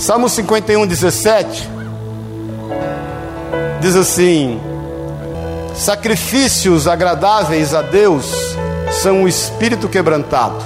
[0.00, 1.68] Salmo 51, 17
[3.82, 4.58] diz assim:
[5.74, 8.56] Sacrifícios agradáveis a Deus
[8.90, 10.64] são o espírito quebrantado,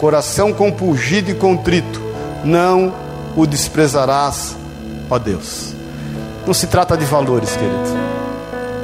[0.00, 2.02] coração compungido e contrito,
[2.44, 2.92] não
[3.36, 4.56] o desprezarás,
[5.08, 5.72] ó Deus.
[6.44, 7.96] Não se trata de valores, querido.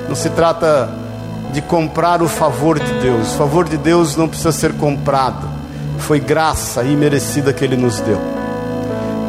[0.09, 0.91] Não se trata
[1.53, 3.35] de comprar o favor de Deus.
[3.35, 5.48] O favor de Deus não precisa ser comprado.
[5.98, 8.41] Foi graça imerecida que Ele nos deu.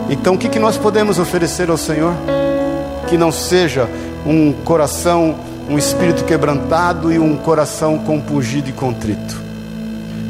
[0.10, 2.14] Então, o que, que nós podemos oferecer ao Senhor?
[3.08, 3.90] Que não seja
[4.26, 5.36] um coração,
[5.70, 9.42] um espírito quebrantado e um coração compungido e contrito.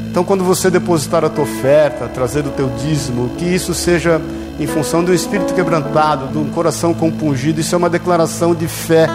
[0.10, 4.22] Então, quando você depositar a tua oferta, trazer o teu dízimo, que isso seja
[4.60, 9.08] em função do espírito quebrantado, de um coração compungido, isso é uma declaração de fé.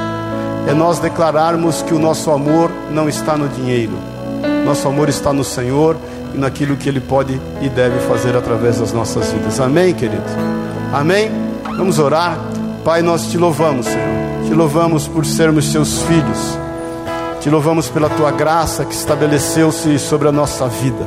[0.66, 3.92] É nós declararmos que o nosso amor não está no dinheiro,
[4.64, 5.96] nosso amor está no Senhor
[6.34, 9.60] e naquilo que Ele pode e deve fazer através das nossas vidas.
[9.60, 10.22] Amém, querido?
[10.92, 11.30] Amém?
[11.76, 12.38] Vamos orar.
[12.84, 14.46] Pai, nós te louvamos, Senhor.
[14.46, 16.58] Te louvamos por sermos seus filhos.
[17.40, 21.06] Te louvamos pela tua graça que estabeleceu-se sobre a nossa vida.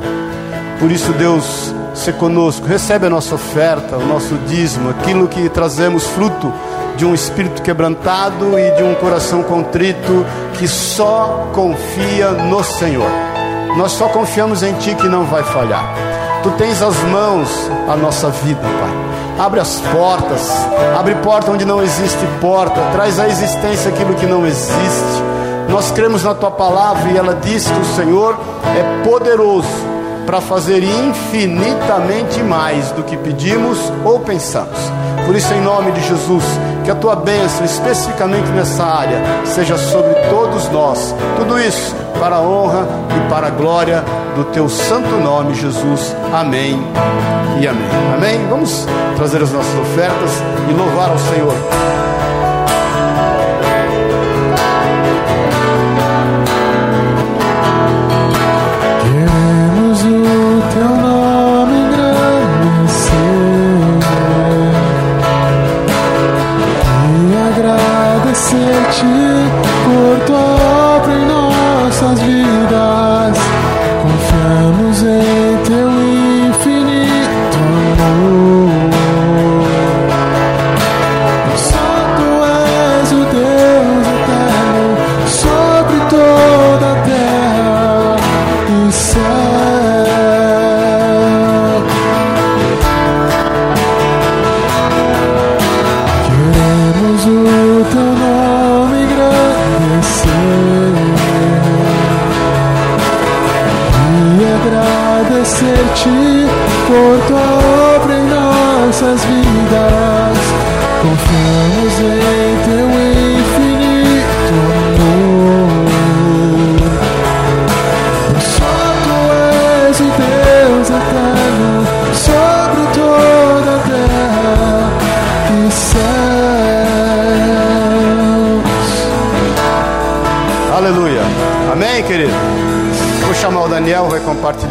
[0.78, 6.06] Por isso, Deus, se conosco, recebe a nossa oferta, o nosso dízimo, aquilo que trazemos
[6.06, 6.52] fruto
[6.96, 10.24] de um espírito quebrantado e de um coração contrito
[10.58, 13.31] que só confia no Senhor.
[13.76, 15.94] Nós só confiamos em Ti que não vai falhar.
[16.42, 17.48] Tu tens as mãos
[17.88, 19.44] a nossa vida, Pai.
[19.44, 20.50] Abre as portas,
[20.98, 25.22] abre porta onde não existe porta, traz à existência aquilo que não existe.
[25.68, 28.38] Nós cremos na tua palavra e ela diz que o Senhor
[28.76, 29.68] é poderoso
[30.26, 34.78] para fazer infinitamente mais do que pedimos ou pensamos.
[35.26, 36.44] Por isso, em nome de Jesus,
[36.84, 41.14] que a tua bênção, especificamente nessa área, seja sobre todos nós.
[41.36, 46.14] Tudo isso para a honra e para a glória do teu santo nome, Jesus.
[46.32, 46.80] Amém
[47.60, 47.88] e amém.
[48.16, 48.46] Amém?
[48.48, 50.30] Vamos trazer as nossas ofertas
[50.68, 52.11] e louvar ao Senhor.
[68.92, 69.41] 是。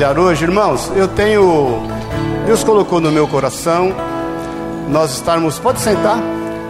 [0.02, 1.88] Compartilhar hoje, irmãos, eu tenho.
[2.46, 3.94] Deus colocou no meu coração
[4.90, 6.20] nós estarmos, pode sentar,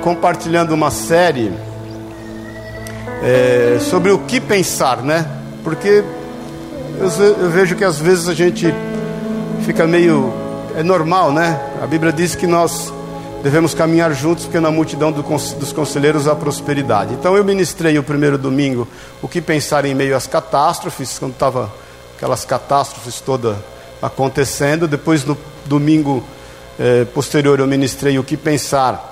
[0.01, 1.51] compartilhando uma série
[3.23, 5.25] é, sobre o que pensar, né?
[5.63, 6.03] Porque
[6.97, 8.73] eu, eu vejo que às vezes a gente
[9.65, 10.33] fica meio.
[10.75, 11.59] É normal, né?
[11.81, 12.93] A Bíblia diz que nós
[13.43, 17.13] devemos caminhar juntos, porque na multidão do, dos conselheiros há prosperidade.
[17.13, 18.87] Então eu ministrei o primeiro domingo
[19.21, 21.71] o que pensar em meio às catástrofes, quando estava
[22.15, 23.57] aquelas catástrofes todas
[24.01, 24.87] acontecendo.
[24.87, 26.23] Depois, no domingo
[26.79, 29.10] eh, posterior, eu ministrei o que pensar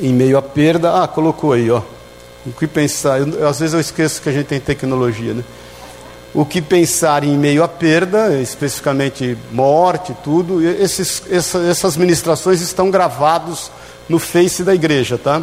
[0.00, 1.02] em meio à perda.
[1.02, 1.82] Ah, colocou aí, ó.
[2.44, 3.20] O que pensar.
[3.20, 5.44] Eu, às vezes eu esqueço que a gente tem tecnologia, né?
[6.34, 10.62] O que pensar em meio à perda, especificamente morte, tudo.
[10.62, 13.70] Esses, essa, essas ministrações estão gravados
[14.08, 15.42] no Face da igreja, tá?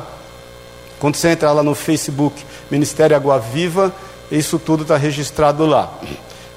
[1.00, 3.94] Quando você entrar lá no Facebook, Ministério Água Viva,
[4.32, 5.92] isso tudo está registrado lá.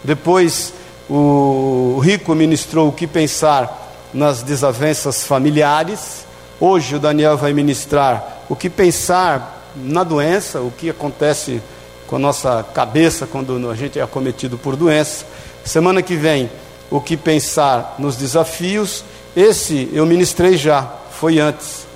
[0.05, 0.73] Depois,
[1.09, 6.26] o Rico ministrou o que pensar nas desavenças familiares.
[6.59, 11.61] Hoje, o Daniel vai ministrar o que pensar na doença, o que acontece
[12.07, 15.27] com a nossa cabeça quando a gente é acometido por doença.
[15.65, 16.51] Semana que vem,
[16.91, 19.05] o que pensar nos desafios.
[19.37, 21.87] Esse eu ministrei já, foi antes.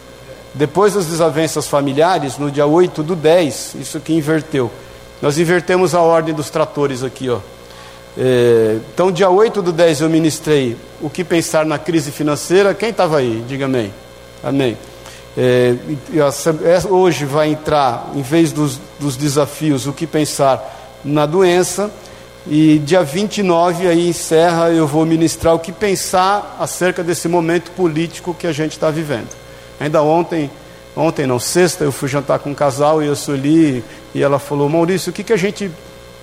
[0.52, 4.70] Depois das desavenças familiares, no dia 8 do 10, isso aqui inverteu.
[5.22, 7.38] Nós invertemos a ordem dos tratores aqui, ó.
[8.18, 12.74] É, então, dia 8 do 10 eu ministrei o que pensar na crise financeira.
[12.74, 13.42] Quem estava aí?
[13.48, 13.90] Diga amém.
[14.42, 14.76] Amém.
[15.36, 15.74] É,
[16.14, 21.90] é, hoje vai entrar, em vez dos, dos desafios, o que pensar na doença.
[22.46, 28.34] E dia 29 aí encerra, eu vou ministrar o que pensar acerca desse momento político
[28.34, 29.28] que a gente está vivendo.
[29.78, 30.50] Ainda ontem,
[30.96, 33.84] ontem não, sexta, eu fui jantar com um casal e eu Sueli,
[34.14, 35.70] e ela falou, Maurício, o que, que a gente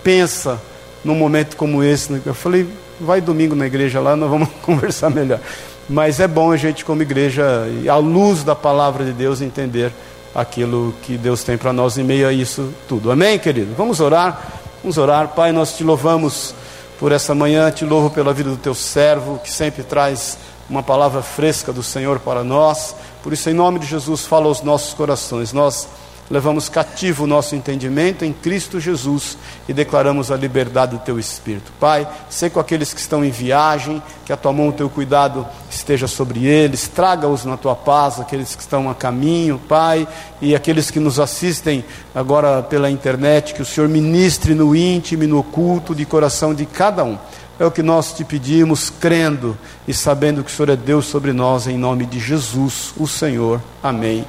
[0.04, 0.60] pensa
[1.04, 2.19] num momento como esse?
[2.25, 2.68] Eu falei,
[3.00, 5.40] vai domingo na igreja lá, nós vamos conversar melhor.
[5.89, 9.92] Mas é bom a gente, como igreja, à luz da palavra de Deus, entender
[10.36, 13.12] aquilo que Deus tem para nós em meio a isso tudo.
[13.12, 13.74] Amém, querido?
[13.78, 14.51] Vamos orar.
[14.84, 15.30] Vamos orar.
[15.30, 16.54] Pai, nós te louvamos
[17.00, 20.38] por essa manhã, te louvo pela vida do teu servo, que sempre traz
[20.69, 22.95] uma palavra fresca do Senhor para nós.
[23.24, 25.54] Por isso, em nome de Jesus, fala aos nossos corações.
[25.54, 25.88] Nós
[26.30, 29.38] levamos cativo o nosso entendimento em Cristo Jesus
[29.68, 31.72] e declaramos a liberdade do teu Espírito.
[31.80, 35.48] Pai, sei com aqueles que estão em viagem, que a tua mão, o teu cuidado
[35.70, 40.08] esteja sobre eles, traga-os na tua paz, aqueles que estão a caminho, Pai,
[40.42, 41.84] e aqueles que nos assistem
[42.14, 46.66] agora pela internet, que o Senhor ministre no íntimo e no oculto de coração de
[46.66, 47.18] cada um.
[47.60, 49.58] É o que nós te pedimos, crendo
[49.88, 53.60] e sabendo que o Senhor é Deus sobre nós, em nome de Jesus, o Senhor.
[53.82, 54.26] Amém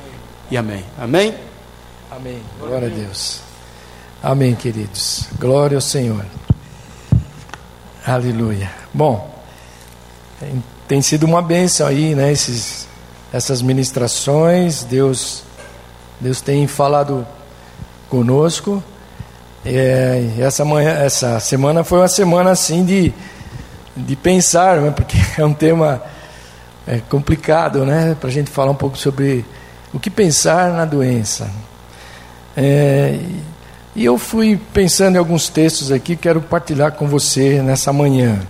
[0.51, 0.83] e amém.
[0.99, 1.48] Amém.
[2.19, 2.43] Amém.
[2.59, 3.41] Glória a Deus.
[4.21, 5.29] Amém, queridos.
[5.39, 6.27] Glória ao Senhor.
[8.05, 8.69] Aleluia.
[8.93, 9.33] Bom,
[10.89, 12.33] tem sido uma bênção aí, né?
[12.33, 12.89] Esses,
[13.33, 14.83] essas ministrações.
[14.83, 15.45] Deus,
[16.19, 17.25] Deus tem falado
[18.11, 18.83] conosco.
[19.65, 23.15] É, essa, manhã, essa semana foi uma semana assim de,
[23.97, 24.91] de pensar, né?
[24.91, 26.03] porque é um tema
[26.85, 28.17] é, complicado, né?
[28.19, 29.45] Para a gente falar um pouco sobre
[29.95, 31.49] o que pensar na doença.
[32.61, 33.17] É,
[33.95, 38.41] e eu fui pensando em alguns textos aqui, quero partilhar com você nessa manhã.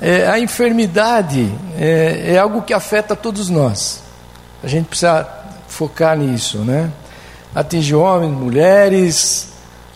[0.00, 4.02] É, a enfermidade é, é, algo que afeta todos nós.
[4.64, 5.28] A gente precisa
[5.68, 6.90] focar nisso, né?
[7.54, 9.48] Atinge homens, mulheres,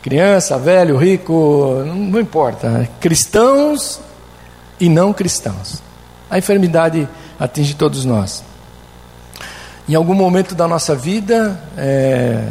[0.03, 2.87] criança, velho, rico, não importa.
[3.01, 3.99] Cristãos
[4.79, 5.83] e não cristãos.
[6.29, 7.09] A enfermidade
[7.41, 8.45] atinge todos nós.
[9.89, 12.49] Em algum momento da nossa vida, é,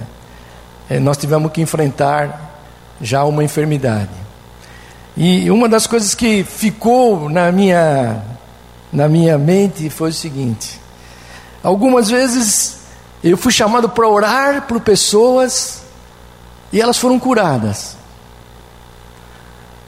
[1.02, 2.62] nós tivemos que enfrentar
[3.02, 4.10] já uma enfermidade.
[5.18, 8.22] E uma das coisas que ficou na minha,
[8.92, 10.80] na minha mente foi o seguinte:
[11.64, 12.78] algumas vezes
[13.24, 15.82] eu fui chamado para orar por pessoas
[16.72, 17.96] e elas foram curadas.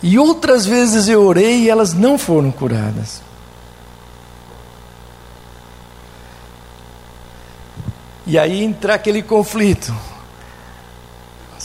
[0.01, 3.21] E outras vezes eu orei e elas não foram curadas.
[8.25, 9.93] E aí entra aquele conflito.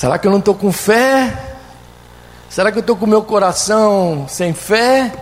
[0.03, 1.55] Será que eu não estou com fé?
[2.51, 5.13] Será que eu estou com meu coração sem fé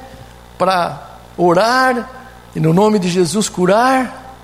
[0.57, 2.09] para orar
[2.57, 4.35] e no nome de Jesus curar?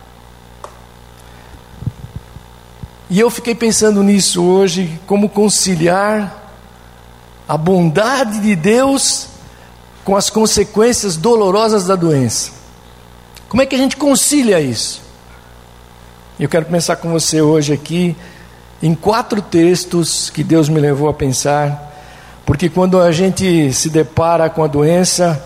[3.09, 6.53] E eu fiquei pensando nisso hoje, como conciliar
[7.49, 9.29] a bondade de Deus
[10.05, 12.51] com as consequências dolorosas da doença.
[13.49, 15.01] Como é que a gente concilia isso?
[16.39, 18.15] Eu quero pensar com você hoje aqui
[18.83, 21.95] em quatro textos que Deus me levou a pensar,
[22.45, 25.43] porque quando a gente se depara com a doença,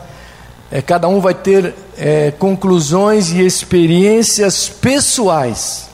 [0.70, 5.88] é, cada um vai ter é, conclusões e experiências pessoais.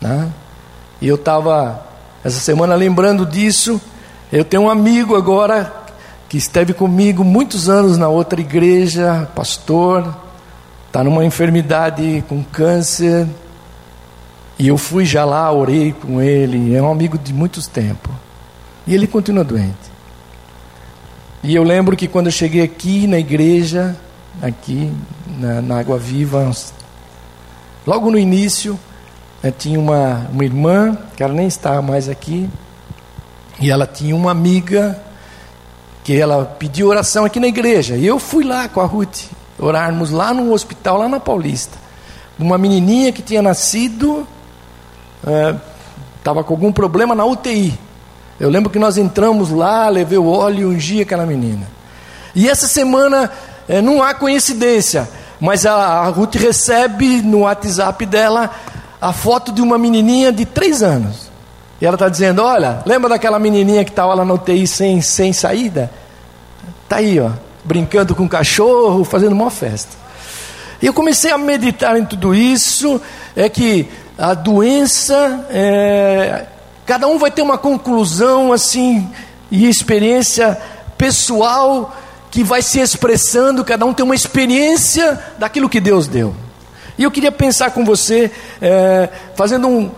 [0.00, 0.28] Né?
[1.00, 1.86] E eu estava
[2.24, 3.80] essa semana lembrando disso.
[4.32, 5.72] Eu tenho um amigo agora
[6.28, 10.16] que esteve comigo muitos anos na outra igreja, pastor,
[10.86, 13.26] está numa enfermidade com câncer,
[14.62, 18.12] e eu fui já lá, orei com ele, é um amigo de muitos tempos.
[18.86, 19.90] E ele continua doente.
[21.42, 23.96] E eu lembro que quando eu cheguei aqui na igreja,
[24.40, 24.92] aqui
[25.40, 26.48] na, na Água Viva,
[27.84, 28.78] logo no início,
[29.42, 32.48] né, tinha uma, uma irmã, que ela nem está mais aqui,
[33.58, 35.02] e ela tinha uma amiga
[36.04, 37.96] que ela pediu oração aqui na igreja.
[37.96, 39.24] E eu fui lá com a Ruth,
[39.58, 41.76] orarmos lá no hospital, lá na Paulista.
[42.38, 44.24] Uma menininha que tinha nascido
[46.18, 47.78] estava é, com algum problema na UTI.
[48.40, 51.66] Eu lembro que nós entramos lá, levei o óleo e ungi aquela menina.
[52.34, 53.30] E essa semana,
[53.68, 58.50] é, não há coincidência, mas a, a Ruth recebe no WhatsApp dela
[59.00, 61.30] a foto de uma menininha de três anos.
[61.80, 65.32] E ela está dizendo: Olha, lembra daquela menininha que estava lá na UTI sem, sem
[65.32, 65.90] saída?
[66.84, 67.30] Está aí, ó,
[67.64, 69.96] brincando com o cachorro, fazendo uma festa.
[70.80, 73.00] E eu comecei a meditar em tudo isso.
[73.34, 73.88] É que
[74.18, 76.46] a doença, é,
[76.84, 79.08] cada um vai ter uma conclusão assim
[79.50, 80.58] e experiência
[80.96, 81.94] pessoal
[82.30, 86.34] que vai se expressando, cada um tem uma experiência daquilo que Deus deu.
[86.96, 89.90] E eu queria pensar com você, é, fazendo um,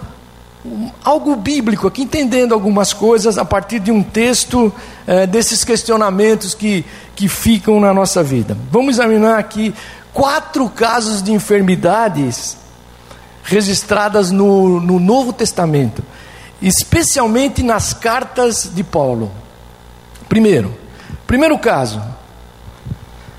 [0.64, 4.72] um, algo bíblico aqui, entendendo algumas coisas a partir de um texto
[5.06, 8.56] é, desses questionamentos que, que ficam na nossa vida.
[8.70, 9.74] Vamos examinar aqui
[10.12, 12.56] quatro casos de enfermidades
[13.44, 16.02] registradas no, no Novo Testamento,
[16.60, 19.30] especialmente nas cartas de Paulo.
[20.28, 20.74] Primeiro,
[21.26, 22.02] primeiro caso,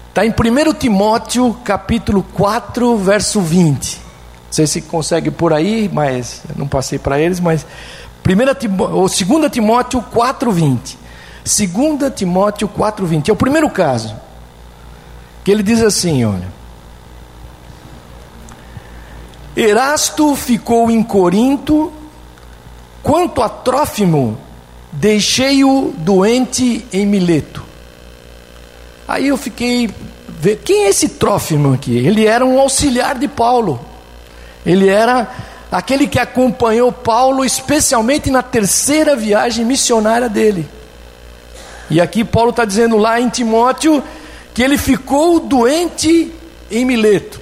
[0.10, 3.96] está em 1 Timóteo capítulo 4, verso 20.
[3.98, 4.04] Não
[4.52, 7.66] sei se consegue por aí, mas não passei para eles, mas
[8.24, 10.98] 1 Timóteo, ou 2 Timóteo 4, 20.
[11.44, 13.30] 2 Timóteo 4, 20.
[13.30, 14.16] É o primeiro caso.
[15.44, 16.55] Que ele diz assim: olha.
[19.56, 21.92] Erasto ficou em Corinto,
[23.02, 24.38] quanto a Trófimo,
[24.92, 27.64] deixei-o doente em Mileto.
[29.08, 29.90] Aí eu fiquei,
[30.64, 31.96] quem é esse Trófimo aqui?
[31.96, 33.80] Ele era um auxiliar de Paulo.
[34.66, 35.32] Ele era
[35.72, 40.68] aquele que acompanhou Paulo, especialmente na terceira viagem missionária dele.
[41.90, 44.04] E aqui Paulo está dizendo lá em Timóteo
[44.54, 46.34] que ele ficou doente
[46.72, 47.40] em Mileto.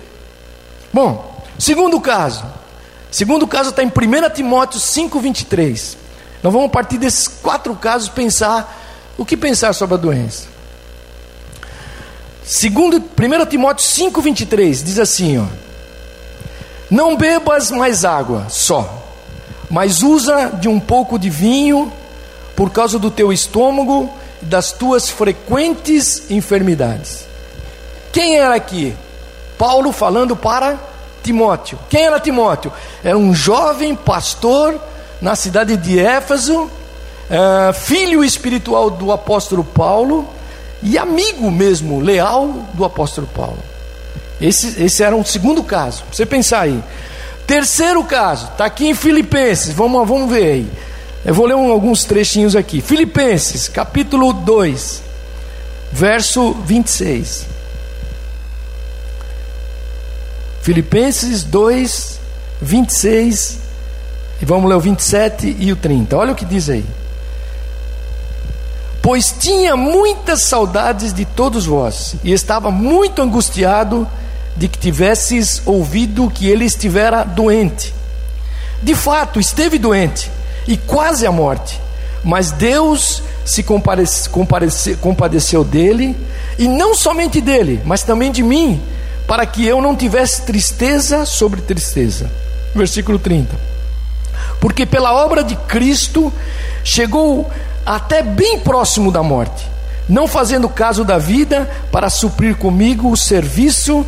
[0.91, 2.43] Bom, Segundo caso.
[3.11, 5.95] Segundo caso está em 1 Timóteo 5,23.
[6.41, 8.81] Nós vamos, partir desses quatro casos, pensar
[9.17, 10.47] o que pensar sobre a doença.
[12.43, 15.45] Segundo 1 Timóteo 5,23 diz assim: ó,
[16.89, 19.03] Não bebas mais água só,
[19.69, 21.91] mas usa de um pouco de vinho
[22.55, 27.25] por causa do teu estômago e das tuas frequentes enfermidades.
[28.11, 28.95] Quem era aqui?
[29.57, 30.77] Paulo falando para
[31.23, 31.79] Timóteo.
[31.89, 32.71] Quem era Timóteo?
[33.03, 34.79] Era um jovem pastor
[35.21, 36.69] na cidade de Éfeso,
[37.29, 40.27] é, filho espiritual do apóstolo Paulo
[40.81, 43.57] e amigo mesmo, leal do apóstolo Paulo.
[44.41, 46.83] Esse, esse era um segundo caso, você pensar aí.
[47.47, 50.71] Terceiro caso, está aqui em Filipenses, vamos, vamos ver aí.
[51.25, 52.81] Eu vou ler um, alguns trechinhos aqui.
[52.81, 55.01] Filipenses, capítulo 2,
[55.93, 57.52] verso 26.
[60.63, 62.21] Filipenses 2,
[62.61, 63.59] 26,
[64.41, 66.15] e vamos ler o 27 e o 30.
[66.15, 66.85] Olha o que diz aí.
[69.01, 74.07] Pois tinha muitas saudades de todos vós, e estava muito angustiado
[74.55, 77.93] de que tivesses ouvido que ele estivera doente.
[78.81, 80.31] De fato, esteve doente,
[80.65, 81.77] e quase à morte.
[82.23, 86.15] Mas Deus se compadeceu, compadeceu dele,
[86.57, 88.81] e não somente dele, mas também de mim,
[89.27, 92.29] para que eu não tivesse tristeza sobre tristeza.
[92.75, 93.55] Versículo 30.
[94.59, 96.31] Porque pela obra de Cristo
[96.83, 97.49] chegou
[97.85, 99.69] até bem próximo da morte,
[100.07, 104.05] não fazendo caso da vida para suprir comigo o serviço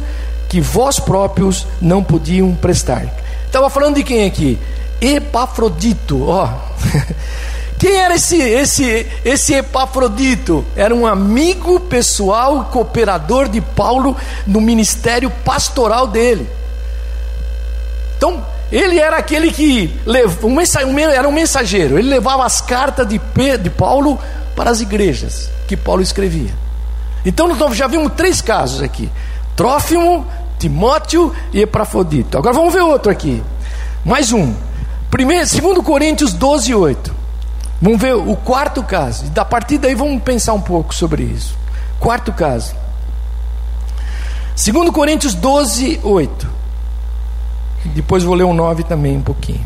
[0.48, 3.06] que vós próprios não podiam prestar.
[3.46, 4.60] Estava falando de quem aqui?
[5.02, 6.50] Epafrodito, ó.
[7.78, 10.66] Quem era esse, esse, esse Epafrodito?
[10.76, 14.16] Era um amigo pessoal, cooperador de Paulo
[14.48, 16.50] no ministério pastoral dele.
[18.18, 19.94] Então, ele era aquele que
[20.42, 20.60] um
[21.12, 23.20] era um mensageiro, ele levava as cartas de,
[23.62, 24.18] de Paulo
[24.56, 26.54] para as igrejas que Paulo escrevia.
[27.26, 29.12] Então, nós já vimos três casos aqui:
[29.56, 30.26] Trófimo,
[30.58, 32.38] Timóteo e Epafrodito.
[32.38, 33.44] Agora vamos ver outro aqui.
[34.04, 34.54] Mais um.
[35.10, 37.15] Primeiro, 2 Coríntios 12, 8.
[37.82, 39.26] Vamos ver o quarto caso.
[39.26, 41.58] E a partir daí vamos pensar um pouco sobre isso.
[42.00, 42.74] Quarto caso.
[44.56, 46.50] 2 Coríntios 12, 8.
[47.94, 49.66] Depois vou ler o 9 também um pouquinho.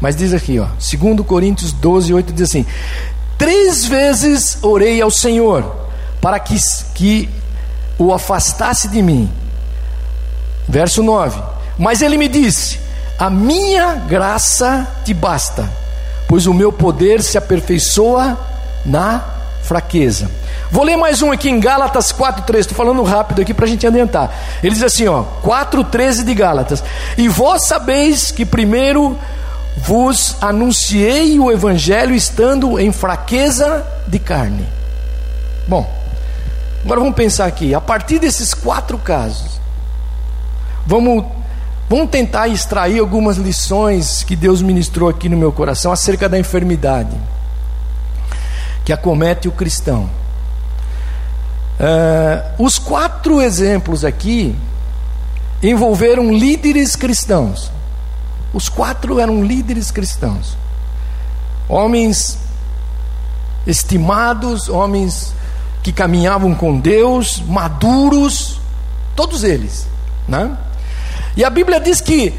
[0.00, 0.66] Mas diz aqui, ó.
[0.66, 2.66] 2 Coríntios 12, 8 diz assim:
[3.38, 5.74] Três vezes orei ao Senhor
[6.20, 6.56] para que,
[6.94, 7.28] que
[7.98, 9.32] o afastasse de mim.
[10.68, 11.40] Verso 9.
[11.78, 12.78] Mas ele me disse:
[13.18, 15.83] A minha graça te basta
[16.34, 18.36] pois o meu poder se aperfeiçoa
[18.84, 19.22] na
[19.62, 20.28] fraqueza.
[20.68, 22.58] Vou ler mais um aqui em Gálatas 4,13.
[22.58, 24.34] Estou falando rápido aqui para a gente adiantar.
[24.60, 26.82] Ele diz assim: ó, 4,13 de Gálatas.
[27.16, 29.16] E vós sabeis que primeiro
[29.76, 34.66] vos anunciei o evangelho estando em fraqueza de carne.
[35.68, 35.88] Bom,
[36.84, 37.76] agora vamos pensar aqui.
[37.76, 39.60] A partir desses quatro casos,
[40.84, 41.26] vamos
[41.96, 47.16] Vamos tentar extrair algumas lições que Deus ministrou aqui no meu coração acerca da enfermidade
[48.84, 50.10] que acomete o cristão.
[51.78, 54.56] Uh, os quatro exemplos aqui
[55.62, 57.70] envolveram líderes cristãos.
[58.52, 60.56] Os quatro eram líderes cristãos,
[61.68, 62.40] homens
[63.68, 65.32] estimados, homens
[65.80, 68.60] que caminhavam com Deus, maduros,
[69.14, 69.86] todos eles,
[70.26, 70.58] né?
[71.36, 72.32] E a Bíblia diz que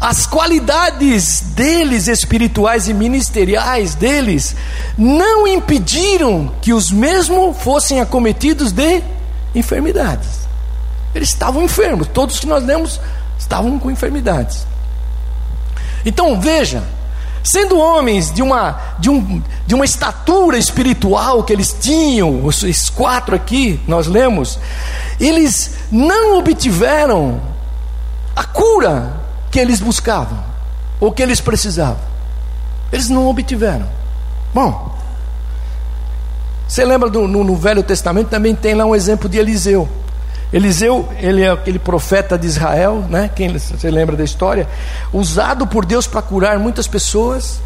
[0.00, 4.56] as qualidades deles espirituais e ministeriais deles
[4.98, 9.00] não impediram que os mesmos fossem acometidos de
[9.54, 10.42] enfermidades.
[11.14, 13.00] Eles estavam enfermos, todos que nós lemos
[13.38, 14.66] estavam com enfermidades.
[16.04, 16.82] Então veja,
[17.44, 23.36] sendo homens de uma, de, um, de uma estatura espiritual que eles tinham, os quatro
[23.36, 24.58] aqui, nós lemos,
[25.20, 27.51] eles não obtiveram
[28.34, 29.14] a cura
[29.50, 30.38] que eles buscavam,
[30.98, 32.00] ou que eles precisavam.
[32.90, 33.86] Eles não obtiveram.
[34.54, 34.98] Bom,
[36.66, 39.88] você lembra do, no, no Velho Testamento também tem lá um exemplo de Eliseu.
[40.52, 43.30] Eliseu, ele é aquele profeta de Israel, né?
[43.34, 44.68] Quem você lembra da história?
[45.12, 47.60] Usado por Deus para curar muitas pessoas,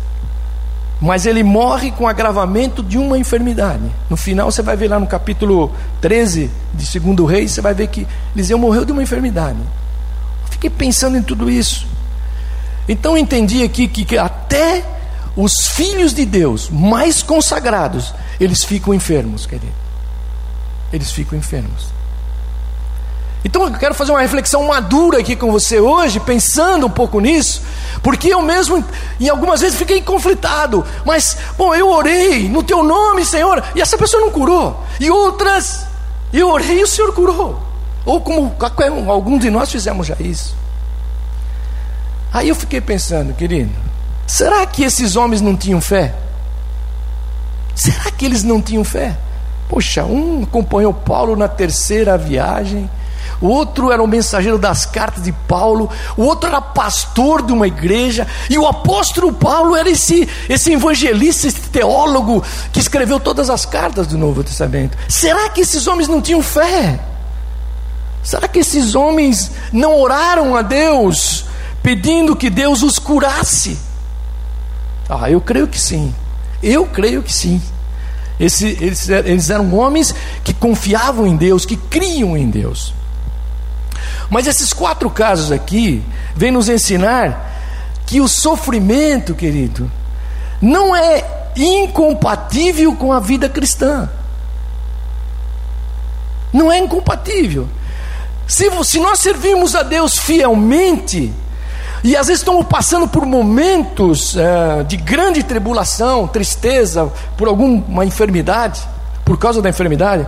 [1.00, 3.82] mas ele morre com agravamento de uma enfermidade.
[4.08, 7.88] No final você vai ver lá no capítulo 13 de 2 Reis, você vai ver
[7.88, 9.58] que Eliseu morreu de uma enfermidade.
[10.66, 11.86] Fiquei pensando em tudo isso.
[12.88, 14.84] Então eu entendi aqui que, que até
[15.36, 19.72] os filhos de Deus mais consagrados, eles ficam enfermos, querido.
[20.92, 21.94] Eles ficam enfermos.
[23.44, 27.62] Então eu quero fazer uma reflexão madura aqui com você hoje, pensando um pouco nisso,
[28.02, 28.84] porque eu mesmo,
[29.20, 30.84] em algumas vezes, fiquei conflitado.
[31.04, 34.82] Mas, bom, eu orei no teu nome, Senhor, e essa pessoa não curou.
[34.98, 35.86] E outras,
[36.32, 37.65] eu orei e o Senhor curou.
[38.06, 38.56] Ou como
[39.10, 40.56] algum de nós fizemos já isso.
[42.32, 43.72] Aí eu fiquei pensando, querido,
[44.26, 46.14] será que esses homens não tinham fé?
[47.74, 49.14] Será que eles não tinham fé?
[49.68, 52.88] Poxa, um acompanhou Paulo na terceira viagem
[53.40, 57.66] o outro era o mensageiro das cartas de Paulo, o outro era pastor de uma
[57.66, 63.66] igreja, e o apóstolo Paulo era esse, esse evangelista, esse teólogo que escreveu todas as
[63.66, 64.96] cartas do Novo Testamento.
[65.08, 66.98] Será que esses homens não tinham fé?
[68.26, 71.44] Será que esses homens não oraram a Deus
[71.80, 73.78] pedindo que Deus os curasse?
[75.08, 76.12] Ah, eu creio que sim.
[76.60, 77.62] Eu creio que sim.
[78.40, 80.12] Esse, eles, eles eram homens
[80.42, 82.92] que confiavam em Deus, que criam em Deus.
[84.28, 86.02] Mas esses quatro casos aqui
[86.34, 87.54] vêm nos ensinar
[88.06, 89.88] que o sofrimento, querido,
[90.60, 94.10] não é incompatível com a vida cristã.
[96.52, 97.68] Não é incompatível.
[98.46, 101.32] Se, se nós servimos a Deus fielmente,
[102.04, 108.80] e às vezes estamos passando por momentos uh, de grande tribulação, tristeza, por alguma enfermidade,
[109.24, 110.26] por causa da enfermidade,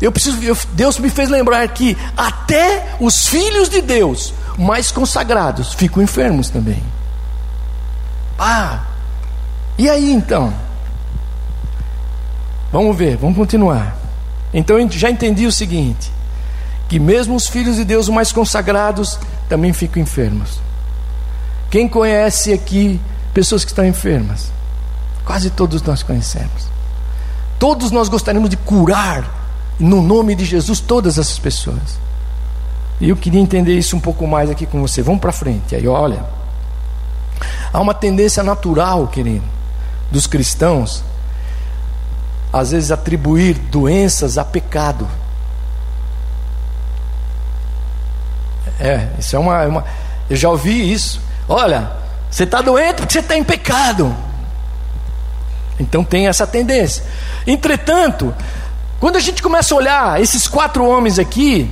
[0.00, 5.72] eu preciso, eu, Deus me fez lembrar que até os filhos de Deus mais consagrados
[5.74, 6.82] ficam enfermos também.
[8.36, 8.80] Ah,
[9.78, 10.52] e aí então?
[12.72, 13.96] Vamos ver, vamos continuar.
[14.52, 16.10] Então eu já entendi o seguinte:
[16.92, 20.60] que mesmo os filhos de Deus mais consagrados também ficam enfermos.
[21.70, 23.00] Quem conhece aqui
[23.32, 24.52] pessoas que estão enfermas?
[25.24, 26.68] Quase todos nós conhecemos.
[27.58, 29.24] Todos nós gostaríamos de curar
[29.78, 31.98] no nome de Jesus, todas essas pessoas.
[33.00, 35.00] E eu queria entender isso um pouco mais aqui com você.
[35.00, 35.74] Vamos para frente.
[35.74, 36.22] Aí, olha.
[37.72, 39.46] Há uma tendência natural, querido,
[40.10, 41.02] dos cristãos,
[42.52, 45.08] às vezes atribuir doenças a pecado.
[48.82, 49.84] É, isso é uma, é uma
[50.28, 51.20] eu já ouvi isso.
[51.48, 51.90] Olha,
[52.30, 54.14] você está doente porque você está em pecado.
[55.78, 57.04] Então tem essa tendência.
[57.46, 58.34] Entretanto,
[58.98, 61.70] quando a gente começa a olhar esses quatro homens aqui,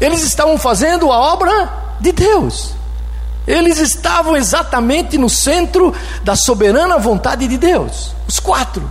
[0.00, 2.74] eles estavam fazendo a obra de Deus.
[3.46, 8.14] Eles estavam exatamente no centro da soberana vontade de Deus.
[8.28, 8.90] Os quatro,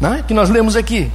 [0.00, 1.10] né, que nós lemos aqui.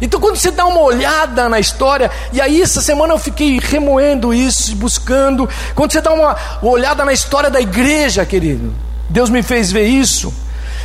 [0.00, 4.32] Então, quando você dá uma olhada na história, e aí essa semana eu fiquei remoendo
[4.32, 5.48] isso, buscando.
[5.74, 8.72] Quando você dá uma olhada na história da igreja, querido,
[9.10, 10.32] Deus me fez ver isso.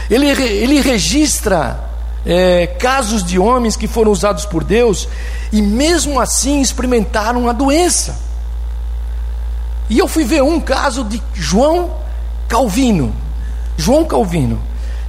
[0.10, 1.80] Ele, ele registra
[2.26, 5.08] é, casos de homens que foram usados por Deus
[5.52, 8.18] e mesmo assim experimentaram a doença.
[9.90, 11.96] E eu fui ver um caso de João
[12.48, 13.16] Calvino.
[13.78, 14.62] João Calvino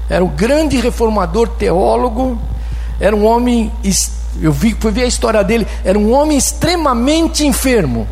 [0.08, 2.40] era o grande reformador teólogo,
[2.98, 3.72] era um homem,
[4.40, 8.08] eu vi, fui ver a história dele, era um homem extremamente enfermo.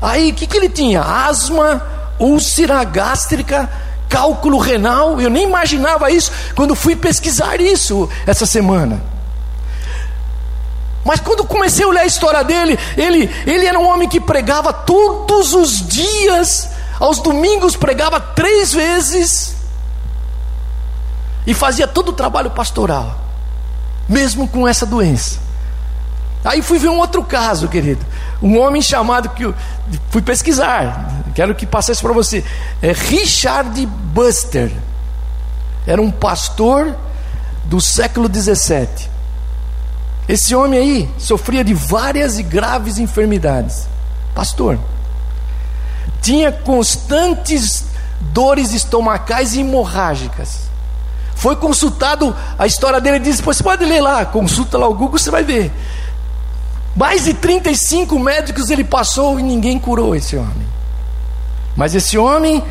[0.00, 1.00] Aí o que, que ele tinha?
[1.00, 1.82] Asma,
[2.18, 3.70] úlcera gástrica,
[4.08, 9.02] cálculo renal, eu nem imaginava isso quando fui pesquisar isso essa semana.
[11.04, 14.72] Mas quando comecei a olhar a história dele, ele, ele era um homem que pregava
[14.72, 16.68] todos os dias,
[17.00, 19.56] aos domingos pregava três vezes,
[21.46, 23.21] e fazia todo o trabalho pastoral,
[24.08, 25.40] mesmo com essa doença.
[26.44, 28.04] Aí fui ver um outro caso, querido.
[28.42, 29.54] Um homem chamado que
[30.10, 31.22] fui pesquisar.
[31.34, 32.44] Quero que passe isso para você.
[32.80, 34.70] É Richard Buster.
[35.86, 36.96] Era um pastor
[37.64, 39.10] do século 17.
[40.28, 43.86] Esse homem aí sofria de várias e graves enfermidades.
[44.34, 44.78] Pastor.
[46.20, 47.84] Tinha constantes
[48.20, 50.71] dores estomacais e hemorrágicas.
[51.42, 55.28] Foi consultado, a história dele disse: você pode ler lá, consulta lá o Google, você
[55.28, 55.72] vai ver.
[56.94, 60.68] Mais de 35 médicos ele passou e ninguém curou esse homem.
[61.74, 62.62] Mas esse homem,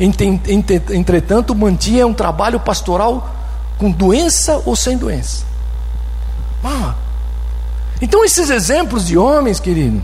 [0.00, 3.32] entretanto, mantinha um trabalho pastoral
[3.78, 5.44] com doença ou sem doença.
[6.64, 6.96] Ah.
[8.02, 10.02] Então, esses exemplos de homens, querido,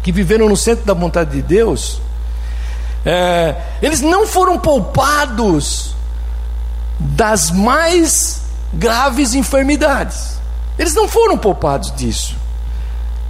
[0.00, 2.00] que viveram no centro da vontade de Deus,
[3.04, 5.95] é, eles não foram poupados
[6.98, 10.36] das mais graves enfermidades.
[10.78, 12.36] Eles não foram poupados disso.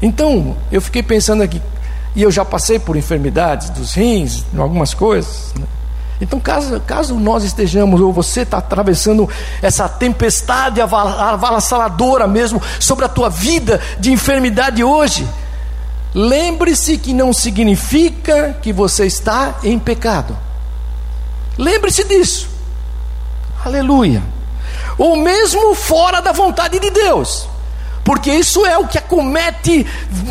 [0.00, 1.60] Então, eu fiquei pensando aqui,
[2.14, 5.52] e eu já passei por enfermidades dos rins, algumas coisas.
[5.58, 5.66] Né?
[6.20, 9.28] Então, caso, caso nós estejamos, ou você está atravessando
[9.60, 15.28] essa tempestade avassaladora mesmo sobre a tua vida de enfermidade hoje,
[16.14, 20.36] lembre-se que não significa que você está em pecado.
[21.58, 22.55] Lembre-se disso.
[23.66, 24.22] Aleluia.
[24.96, 27.48] Ou mesmo fora da vontade de Deus
[28.06, 29.84] porque isso é o que acomete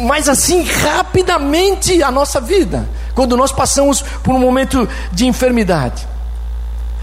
[0.07, 6.07] mais assim rapidamente a nossa vida, quando nós passamos por um momento de enfermidade.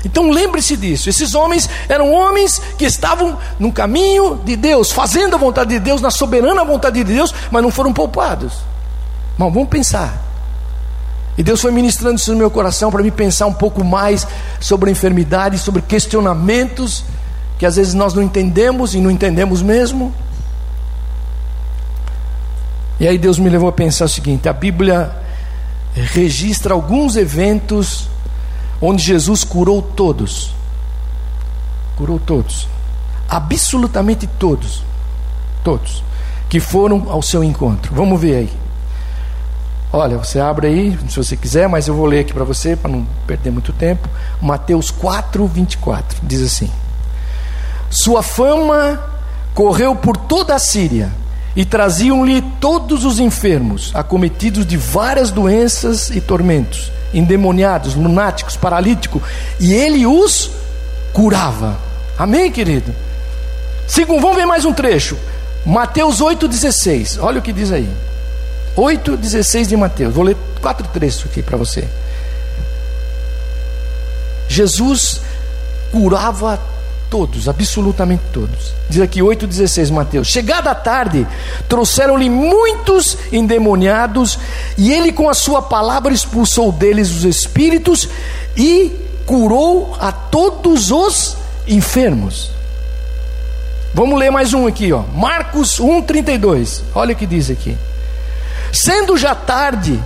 [0.03, 5.39] Então lembre-se disso: esses homens eram homens que estavam no caminho de Deus, fazendo a
[5.39, 8.55] vontade de Deus, na soberana vontade de Deus, mas não foram poupados.
[9.37, 10.32] Mas vamos pensar.
[11.37, 14.27] E Deus foi ministrando isso no meu coração para me pensar um pouco mais
[14.61, 17.05] sobre a enfermidade, sobre questionamentos
[17.63, 20.13] que às vezes nós não entendemos e não entendemos mesmo.
[22.99, 25.15] E aí Deus me levou a pensar o seguinte: a Bíblia
[25.95, 28.09] registra alguns eventos
[28.81, 30.53] onde Jesus curou todos.
[31.95, 32.67] Curou todos.
[33.29, 34.83] Absolutamente todos.
[35.63, 36.03] Todos.
[36.49, 37.95] Que foram ao seu encontro.
[37.95, 38.53] Vamos ver aí.
[39.93, 42.91] Olha, você abre aí, se você quiser, mas eu vou ler aqui para você, para
[42.91, 44.09] não perder muito tempo.
[44.41, 46.19] Mateus 4, 24.
[46.23, 46.71] Diz assim:
[47.91, 48.99] Sua fama
[49.55, 51.13] correu por toda a Síria
[51.55, 59.21] e traziam-lhe todos os enfermos, acometidos de várias doenças e tormentos, endemoniados, lunáticos, paralíticos,
[59.61, 60.51] e ele os
[61.13, 61.79] curava.
[62.19, 62.95] Amém, querido?
[63.87, 65.19] Segundo, vamos ver mais um trecho.
[65.67, 67.19] Mateus 8,16.
[67.21, 67.89] Olha o que diz aí.
[68.77, 70.15] 8,16 de Mateus.
[70.15, 71.87] Vou ler quatro trechos aqui para você.
[74.49, 75.21] Jesus
[75.91, 76.59] curava
[77.13, 78.73] Todos, absolutamente todos.
[78.89, 80.29] Diz aqui 8,16 Mateus.
[80.29, 81.27] Chegada a tarde,
[81.69, 84.39] trouxeram-lhe muitos endemoniados,
[84.79, 88.09] e ele com a sua palavra expulsou deles os espíritos
[88.57, 88.93] e
[89.27, 91.37] curou a todos os
[91.69, 92.51] enfermos.
[93.93, 95.03] Vamos ler mais um aqui, ó.
[95.03, 96.83] Marcos 1:32.
[96.95, 97.77] Olha o que diz aqui.
[98.73, 100.03] Sendo já tarde,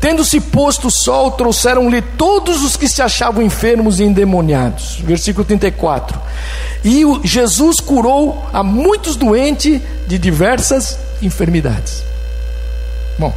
[0.00, 5.00] Tendo-se posto o sol, trouxeram-lhe todos os que se achavam enfermos e endemoniados.
[5.02, 6.20] Versículo 34.
[6.84, 12.04] E Jesus curou a muitos doentes de diversas enfermidades.
[13.18, 13.34] Bom,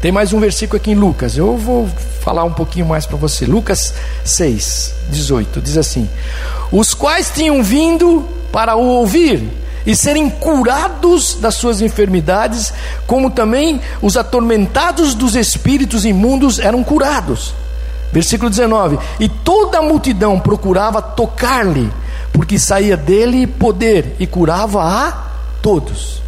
[0.00, 1.36] tem mais um versículo aqui em Lucas.
[1.36, 1.88] Eu vou
[2.20, 3.44] falar um pouquinho mais para você.
[3.44, 3.92] Lucas
[4.24, 5.60] 6, 18.
[5.60, 6.08] Diz assim:
[6.70, 12.72] Os quais tinham vindo para o ouvir e serem curados das suas enfermidades,
[13.06, 17.54] como também os atormentados dos espíritos imundos eram curados.
[18.12, 21.90] Versículo 19: E toda a multidão procurava tocar-lhe,
[22.32, 25.12] porque saía dele poder e curava a
[25.60, 26.22] todos.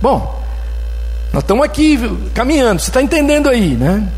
[0.00, 0.42] Bom,
[1.32, 1.98] nós estamos aqui
[2.32, 4.08] caminhando, você está entendendo aí, né?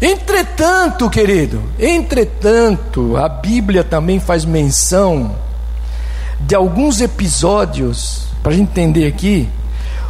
[0.00, 5.34] Entretanto, querido, entretanto, a Bíblia também faz menção
[6.40, 9.48] de alguns episódios, para a gente entender aqui,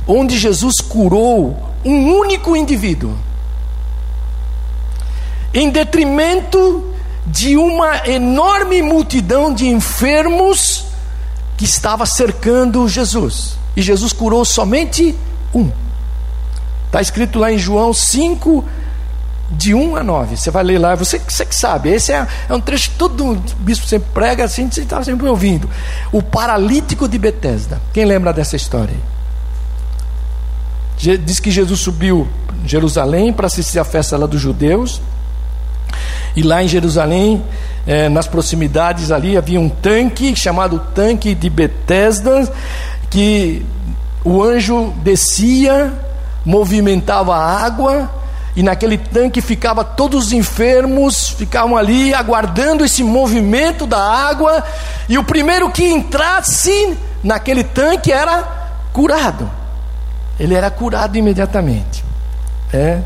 [0.07, 3.17] onde Jesus curou um único indivíduo,
[5.55, 6.85] em detrimento
[7.27, 10.85] de uma enorme multidão de enfermos
[11.57, 13.57] que estava cercando Jesus.
[13.77, 15.15] E Jesus curou somente
[15.55, 15.71] um.
[16.87, 18.65] Está escrito lá em João 5,
[19.51, 20.37] de 1 a 9.
[20.37, 21.91] Você vai ler lá, você, você que sabe.
[21.91, 25.69] Esse é, é um trecho que todo bispo sempre prega assim, você está sempre ouvindo.
[26.13, 27.81] O paralítico de Betesda.
[27.93, 28.97] Quem lembra dessa história?
[30.97, 32.27] Diz que Jesus subiu
[32.65, 35.01] Jerusalém para assistir a festa lá dos judeus.
[36.35, 37.43] E lá em Jerusalém,
[37.87, 42.53] é, nas proximidades ali, havia um tanque chamado Tanque de Betesda,
[43.09, 43.65] que
[44.25, 45.93] o anjo descia,
[46.45, 48.11] movimentava a água,
[48.57, 54.65] e naquele tanque ficava todos os enfermos, ficavam ali aguardando esse movimento da água,
[55.07, 58.43] e o primeiro que entrasse naquele tanque era
[58.95, 59.51] curado.
[60.41, 62.03] Ele era curado imediatamente.
[62.73, 63.03] É.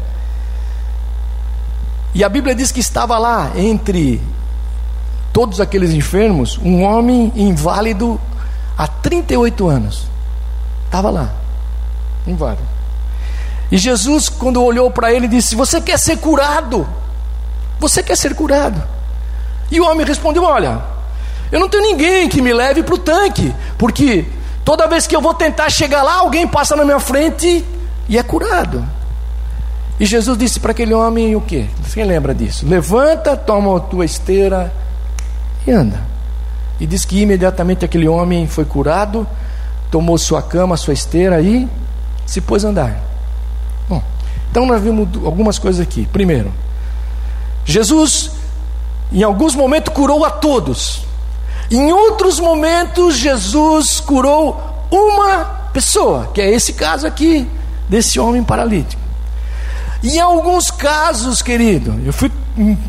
[2.14, 4.20] E a Bíblia diz que estava lá entre
[5.32, 8.20] todos aqueles enfermos um homem inválido
[8.78, 10.06] há 38 anos.
[10.86, 11.30] Estava lá,
[12.24, 12.79] inválido.
[13.70, 16.86] E Jesus, quando olhou para ele, disse: Você quer ser curado?
[17.78, 18.82] Você quer ser curado?
[19.70, 20.80] E o homem respondeu: Olha,
[21.52, 24.26] eu não tenho ninguém que me leve para o tanque, porque
[24.64, 27.64] toda vez que eu vou tentar chegar lá, alguém passa na minha frente
[28.08, 28.84] e é curado.
[29.98, 31.68] E Jesus disse para aquele homem o que?
[31.92, 32.66] Quem lembra disso?
[32.66, 34.72] Levanta, toma a tua esteira
[35.66, 36.00] e anda.
[36.80, 39.26] E diz que imediatamente aquele homem foi curado,
[39.90, 41.68] tomou sua cama, sua esteira e
[42.24, 43.09] se pôs a andar.
[44.50, 46.06] Então nós vimos algumas coisas aqui.
[46.12, 46.52] Primeiro,
[47.64, 48.32] Jesus
[49.12, 51.02] em alguns momentos curou a todos.
[51.70, 57.48] Em outros momentos Jesus curou uma pessoa, que é esse caso aqui
[57.88, 59.00] desse homem paralítico.
[60.02, 62.30] Em alguns casos, querido, eu fui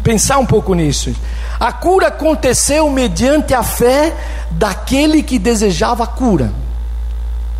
[0.04, 1.14] pensar um pouco nisso.
[1.60, 4.16] A cura aconteceu mediante a fé
[4.52, 6.52] daquele que desejava a cura.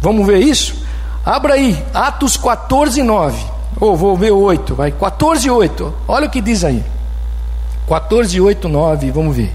[0.02, 0.84] Vamos ver isso?
[1.24, 3.61] Abra aí, Atos 14, 9.
[3.82, 4.92] Ou vou ver 8, vai.
[4.92, 5.94] 14, 8.
[6.08, 6.84] Olha o que diz aí.
[7.88, 9.10] 14, 8, 9.
[9.10, 9.52] Vamos ver.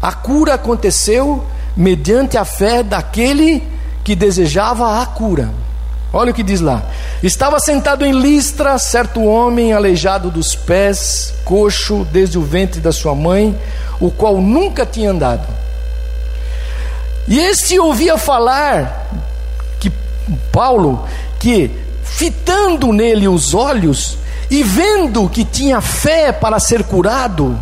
[0.00, 1.44] A cura aconteceu
[1.76, 3.64] mediante a fé daquele
[4.04, 5.50] que desejava a cura.
[6.12, 6.84] Olha o que diz lá.
[7.20, 13.14] Estava sentado em Listra certo homem aleijado dos pés, coxo desde o ventre da sua
[13.14, 13.58] mãe,
[14.00, 15.46] o qual nunca tinha andado.
[17.26, 19.08] E este ouvia falar
[19.80, 19.90] que
[20.52, 21.04] Paulo,
[21.38, 24.18] que fitando nele os olhos
[24.50, 27.58] e vendo que tinha fé para ser curado,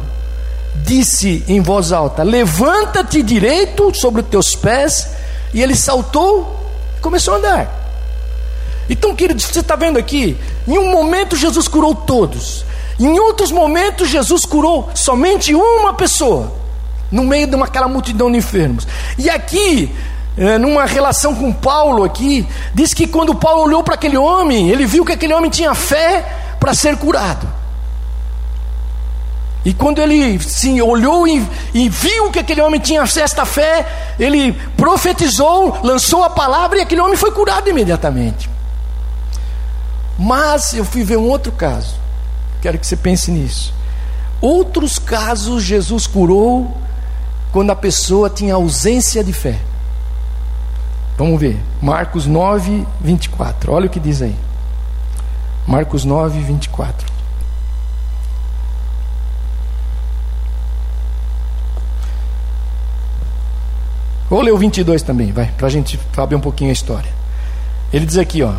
[0.77, 5.09] disse em voz alta: Levanta-te direito sobre os teus pés.
[5.53, 7.79] E ele saltou e começou a andar.
[8.89, 12.65] Então, querido, você está vendo aqui, em um momento Jesus curou todos,
[12.99, 16.53] em outros momentos Jesus curou somente uma pessoa,
[17.11, 18.87] no meio de uma, aquela multidão de enfermos.
[19.19, 19.95] E aqui,
[20.39, 24.87] é, numa relação com Paulo aqui, diz que quando Paulo olhou para aquele homem, ele
[24.87, 26.25] viu que aquele homem tinha fé
[26.61, 27.59] para ser curado.
[29.65, 33.87] E quando ele sim, olhou e, e, viu que aquele homem tinha esta fé,
[34.19, 38.49] ele profetizou, lançou a palavra e aquele homem foi curado imediatamente.
[40.17, 41.97] Mas eu fui ver um outro caso.
[42.63, 43.75] Quero que você pense nisso.
[44.41, 46.77] Outros casos Jesus curou
[47.51, 49.59] quando a pessoa tinha ausência de fé.
[51.19, 51.59] Vamos ver.
[51.83, 53.73] Marcos 9, 24.
[53.73, 54.37] Olha o que diz aí.
[55.67, 57.19] Marcos 9, 24.
[64.31, 67.11] Vou ler o 22 também, vai, para a gente saber um pouquinho a história.
[67.93, 68.53] Ele diz aqui, ó.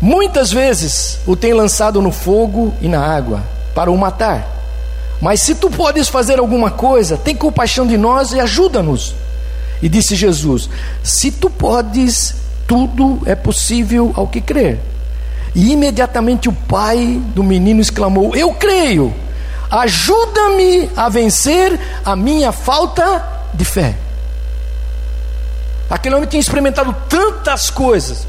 [0.00, 3.42] Muitas vezes o tem lançado no fogo e na água
[3.74, 4.46] para o matar.
[5.20, 9.14] Mas se tu podes fazer alguma coisa, tem compaixão de nós e ajuda-nos.
[9.82, 10.68] E disse Jesus:
[11.02, 12.34] Se tu podes,
[12.66, 14.78] tudo é possível ao que crer.
[15.54, 19.14] E imediatamente o pai do menino exclamou: Eu creio,
[19.70, 23.94] ajuda-me a vencer a minha falta de fé.
[25.90, 28.26] Aquele homem tinha experimentado tantas coisas,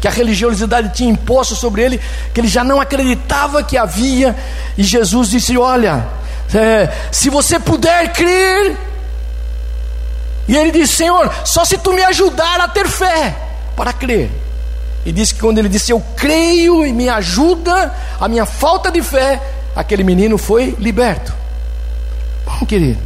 [0.00, 2.00] que a religiosidade tinha imposto sobre ele,
[2.32, 4.34] que ele já não acreditava que havia,
[4.78, 6.06] e Jesus disse: Olha,
[6.54, 8.76] é, se você puder crer,
[10.48, 13.36] e ele disse: Senhor, só se tu me ajudar a ter fé
[13.76, 14.30] para crer.
[15.04, 19.02] E disse que quando ele disse: Eu creio e me ajuda a minha falta de
[19.02, 19.40] fé,
[19.74, 21.32] aquele menino foi liberto.
[22.44, 23.00] Bom, querido,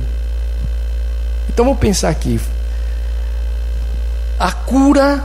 [1.49, 2.41] então vamos pensar aqui.
[4.39, 5.25] A cura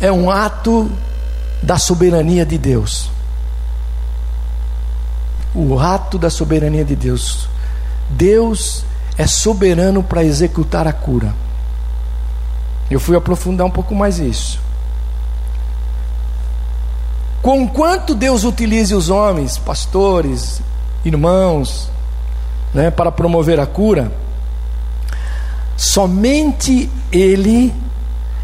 [0.00, 0.90] é um ato
[1.62, 3.10] da soberania de Deus.
[5.54, 7.48] O ato da soberania de Deus.
[8.10, 8.84] Deus
[9.16, 11.34] é soberano para executar a cura.
[12.90, 14.60] Eu fui aprofundar um pouco mais isso.
[17.42, 20.62] Com quanto Deus utilize os homens, pastores,
[21.04, 21.90] irmãos,
[22.72, 24.10] né, para promover a cura,
[25.76, 27.74] somente Ele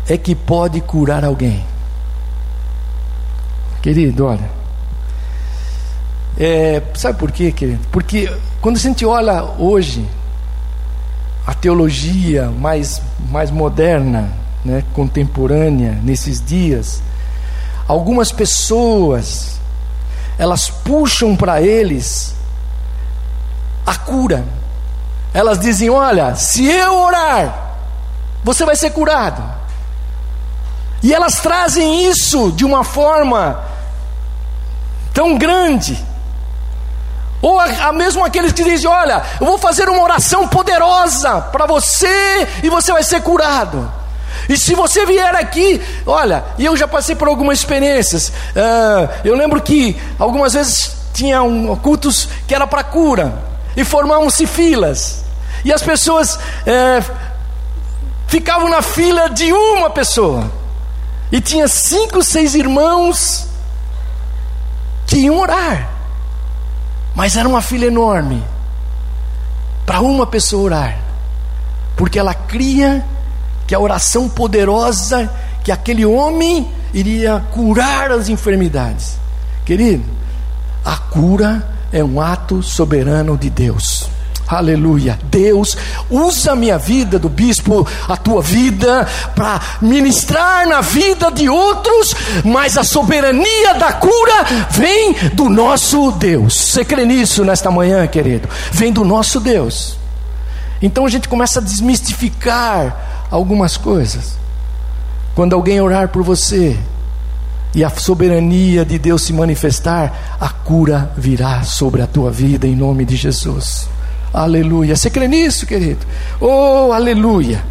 [0.08, 1.64] é que pode curar alguém.
[3.80, 4.50] Querido, olha.
[6.38, 7.80] É, sabe por quê, querido?
[7.90, 10.06] Porque Quando a gente olha hoje
[11.50, 14.30] a teologia mais, mais moderna,
[14.64, 17.02] né, contemporânea, nesses dias,
[17.88, 19.58] algumas pessoas
[20.38, 22.36] elas puxam para eles
[23.84, 24.44] a cura.
[25.34, 27.74] Elas dizem: Olha, se eu orar,
[28.44, 29.42] você vai ser curado.
[31.02, 33.60] E elas trazem isso de uma forma
[35.12, 35.98] tão grande
[37.42, 41.66] ou a, a mesmo aqueles que dizem: Olha, eu vou fazer uma oração poderosa para
[41.66, 43.90] você e você vai ser curado.
[44.48, 48.28] E se você vier aqui, olha, e eu já passei por algumas experiências.
[48.28, 53.32] Uh, eu lembro que algumas vezes tinha um, cultos que era para cura
[53.76, 55.24] e formavam-se filas
[55.64, 57.12] e as pessoas uh,
[58.26, 60.50] ficavam na fila de uma pessoa
[61.30, 63.46] e tinha cinco, seis irmãos
[65.06, 65.88] que iam orar.
[67.14, 68.42] Mas era uma fila enorme
[69.84, 70.98] para uma pessoa orar,
[71.96, 73.04] porque ela cria
[73.66, 75.30] que a oração poderosa,
[75.64, 79.18] que aquele homem iria curar as enfermidades.
[79.64, 80.04] Querido,
[80.84, 84.08] a cura é um ato soberano de Deus.
[84.50, 85.16] Aleluia.
[85.30, 85.76] Deus
[86.10, 92.16] usa a minha vida do bispo, a tua vida, para ministrar na vida de outros,
[92.44, 96.54] mas a soberania da cura vem do nosso Deus.
[96.54, 98.48] Você crê nisso nesta manhã, querido?
[98.72, 99.96] Vem do nosso Deus.
[100.82, 104.36] Então a gente começa a desmistificar algumas coisas.
[105.32, 106.76] Quando alguém orar por você,
[107.72, 112.74] e a soberania de Deus se manifestar, a cura virá sobre a tua vida em
[112.74, 113.88] nome de Jesus.
[114.32, 114.94] Aleluia.
[114.94, 116.06] Você crê nisso, querido?
[116.40, 117.64] Oh, aleluia.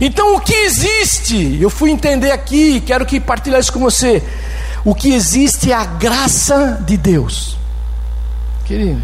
[0.00, 1.58] Então, o que existe?
[1.60, 4.22] Eu fui entender aqui, quero que partilhar isso com você.
[4.84, 7.56] O que existe é a graça de Deus,
[8.64, 9.02] querido.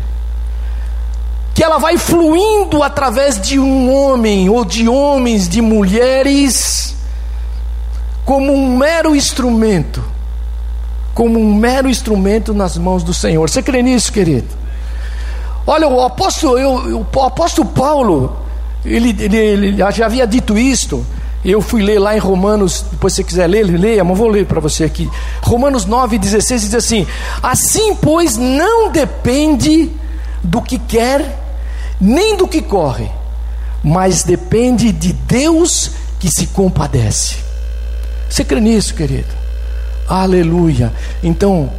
[1.55, 6.97] Que ela vai fluindo através de um homem, ou de homens, de mulheres,
[8.25, 10.03] como um mero instrumento,
[11.15, 13.49] como um mero instrumento nas mãos do Senhor.
[13.49, 14.49] Você crê nisso, querido?
[15.71, 18.35] Olha, o apóstolo, eu, o apóstolo Paulo,
[18.83, 21.05] ele, ele, ele, já havia dito isto.
[21.45, 24.47] Eu fui ler lá em Romanos, depois se você quiser ler, leia, mas vou ler
[24.47, 25.11] para você aqui.
[25.43, 27.07] Romanos 9,16 diz assim:
[27.43, 29.93] Assim, pois, não depende
[30.43, 31.39] do que quer,
[32.01, 33.11] nem do que corre,
[33.85, 37.37] mas depende de Deus que se compadece.
[38.31, 39.29] Você crê nisso, querido?
[40.09, 40.95] Aleluia.
[41.23, 41.71] Então,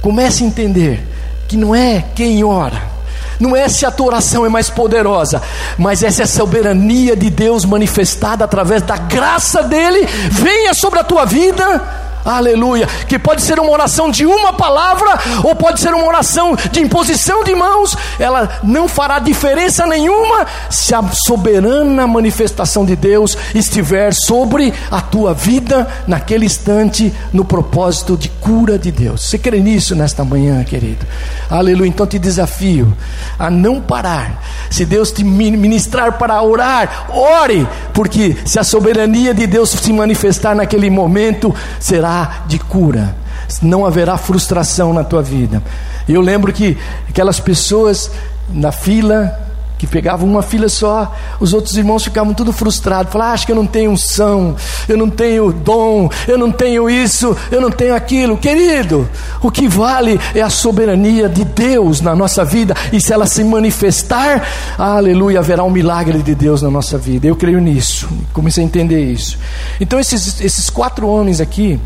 [0.00, 1.06] comece a entender
[1.46, 2.96] que não é quem ora
[3.38, 5.40] não é se a tua oração é mais poderosa,
[5.76, 11.04] mas essa é a soberania de Deus manifestada através da graça dele, venha sobre a
[11.04, 16.06] tua vida aleluia, que pode ser uma oração de uma palavra, ou pode ser uma
[16.06, 22.96] oração de imposição de mãos, ela não fará diferença nenhuma se a soberana manifestação de
[22.96, 29.22] Deus estiver sobre a tua vida naquele instante, no propósito de cura de Deus.
[29.22, 31.06] Você crê nisso nesta manhã, querido?
[31.50, 31.88] Aleluia.
[31.88, 32.96] Então te desafio
[33.38, 34.42] a não parar.
[34.70, 40.54] Se Deus te ministrar para orar, ore, porque se a soberania de Deus se manifestar
[40.54, 43.16] naquele momento, será de cura,
[43.62, 45.62] não haverá frustração na tua vida.
[46.08, 46.76] Eu lembro que
[47.08, 48.10] aquelas pessoas
[48.50, 49.38] na fila,
[49.78, 53.52] que pegavam uma filha só, os outros irmãos ficavam tudo frustrados, falavam, ah, acho que
[53.52, 54.56] eu não tenho unção,
[54.88, 58.36] eu não tenho dom, eu não tenho isso, eu não tenho aquilo.
[58.36, 59.08] Querido,
[59.40, 63.44] o que vale é a soberania de Deus na nossa vida, e se ela se
[63.44, 64.42] manifestar,
[64.76, 67.26] aleluia, haverá um milagre de Deus na nossa vida.
[67.28, 69.38] Eu creio nisso, comecei a entender isso.
[69.80, 71.78] Então, esses, esses quatro homens aqui,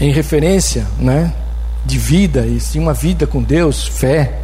[0.00, 1.32] em referência né,
[1.84, 4.40] de vida, e sim uma vida com Deus, fé.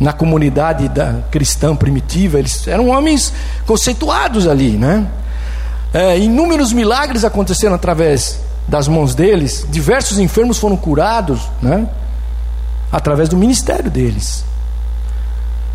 [0.00, 3.32] Na comunidade da cristã primitiva, eles eram homens
[3.64, 5.06] conceituados ali, né?
[5.92, 11.88] É, inúmeros milagres aconteceram através das mãos deles, diversos enfermos foram curados, né?
[12.90, 14.44] Através do ministério deles.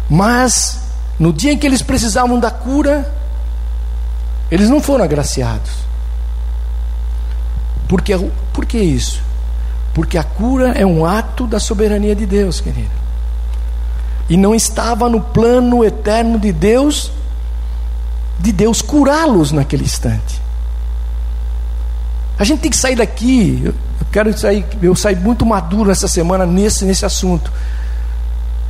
[0.10, 0.82] Mas,
[1.20, 3.10] no dia em que eles precisavam da cura,
[4.50, 5.72] eles não foram agraciados.
[7.88, 8.14] Porque,
[8.60, 9.22] por que isso?
[9.94, 12.92] Porque a cura é um ato da soberania de Deus, querido.
[14.30, 17.10] E não estava no plano eterno de Deus,
[18.38, 20.42] de Deus curá-los naquele instante.
[22.38, 23.62] A gente tem que sair daqui.
[23.64, 23.74] Eu
[24.12, 27.50] quero sair, eu saí muito maduro essa semana nesse, nesse assunto.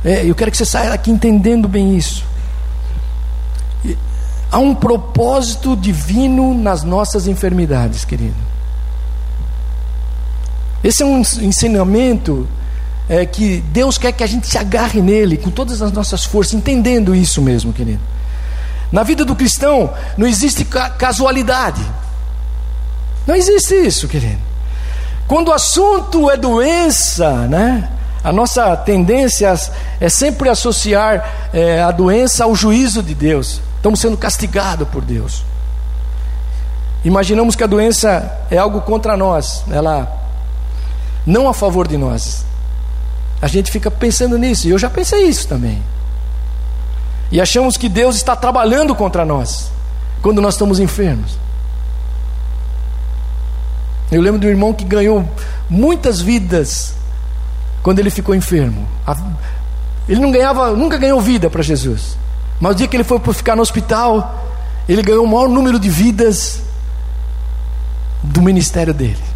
[0.04, 2.24] É, eu quero que você saia daqui entendendo bem isso.
[4.52, 8.50] Há um propósito divino nas nossas enfermidades, querido.
[10.82, 12.48] Esse é um ensinamento
[13.08, 16.54] é que Deus quer que a gente se agarre nele com todas as nossas forças,
[16.54, 18.00] entendendo isso mesmo, querido.
[18.92, 21.84] Na vida do cristão não existe casualidade.
[23.26, 24.40] Não existe isso, querido.
[25.26, 27.88] Quando o assunto é doença, né?
[28.22, 29.52] A nossa tendência
[30.00, 33.60] é sempre associar é, a doença ao juízo de Deus.
[33.76, 35.44] Estamos sendo castigados por Deus.
[37.04, 40.19] Imaginamos que a doença é algo contra nós, ela
[41.26, 42.44] não a favor de nós.
[43.40, 45.82] A gente fica pensando nisso, e eu já pensei isso também.
[47.32, 49.70] E achamos que Deus está trabalhando contra nós
[50.20, 51.38] quando nós estamos enfermos.
[54.10, 55.26] Eu lembro de um irmão que ganhou
[55.68, 56.94] muitas vidas
[57.82, 58.86] quando ele ficou enfermo.
[60.08, 62.18] Ele não ganhava, nunca ganhou vida para Jesus.
[62.58, 64.44] Mas o dia que ele foi ficar no hospital,
[64.88, 66.60] ele ganhou o maior número de vidas
[68.22, 69.29] do ministério dele.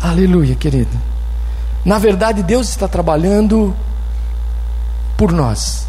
[0.00, 0.96] Aleluia, querido.
[1.84, 3.74] Na verdade, Deus está trabalhando
[5.16, 5.86] por nós,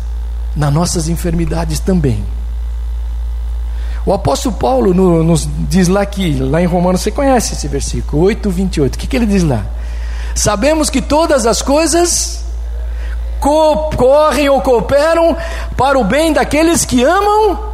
[0.55, 2.23] nas nossas enfermidades também.
[4.05, 8.23] O apóstolo Paulo no, nos diz lá que, lá em Romanos, você conhece esse versículo
[8.23, 8.95] 8, 28.
[8.95, 9.65] O que, que ele diz lá?
[10.33, 12.43] Sabemos que todas as coisas
[13.39, 15.37] co correm ou cooperam
[15.77, 17.71] para o bem daqueles que amam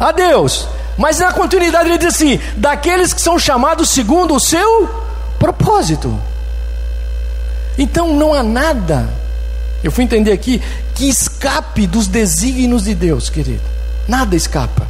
[0.00, 0.68] a Deus.
[0.96, 5.05] Mas na continuidade ele diz assim: daqueles que são chamados segundo o seu
[5.86, 6.20] propósito.
[7.78, 9.08] Então não há nada,
[9.84, 10.60] eu fui entender aqui,
[10.94, 13.62] que escape dos desígnios de Deus, querido.
[14.08, 14.86] Nada escapa.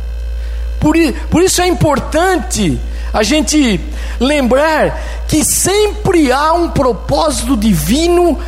[0.78, 0.94] Por,
[1.30, 2.80] por isso é importante
[3.12, 3.80] a gente
[4.20, 8.38] lembrar que sempre há um propósito divino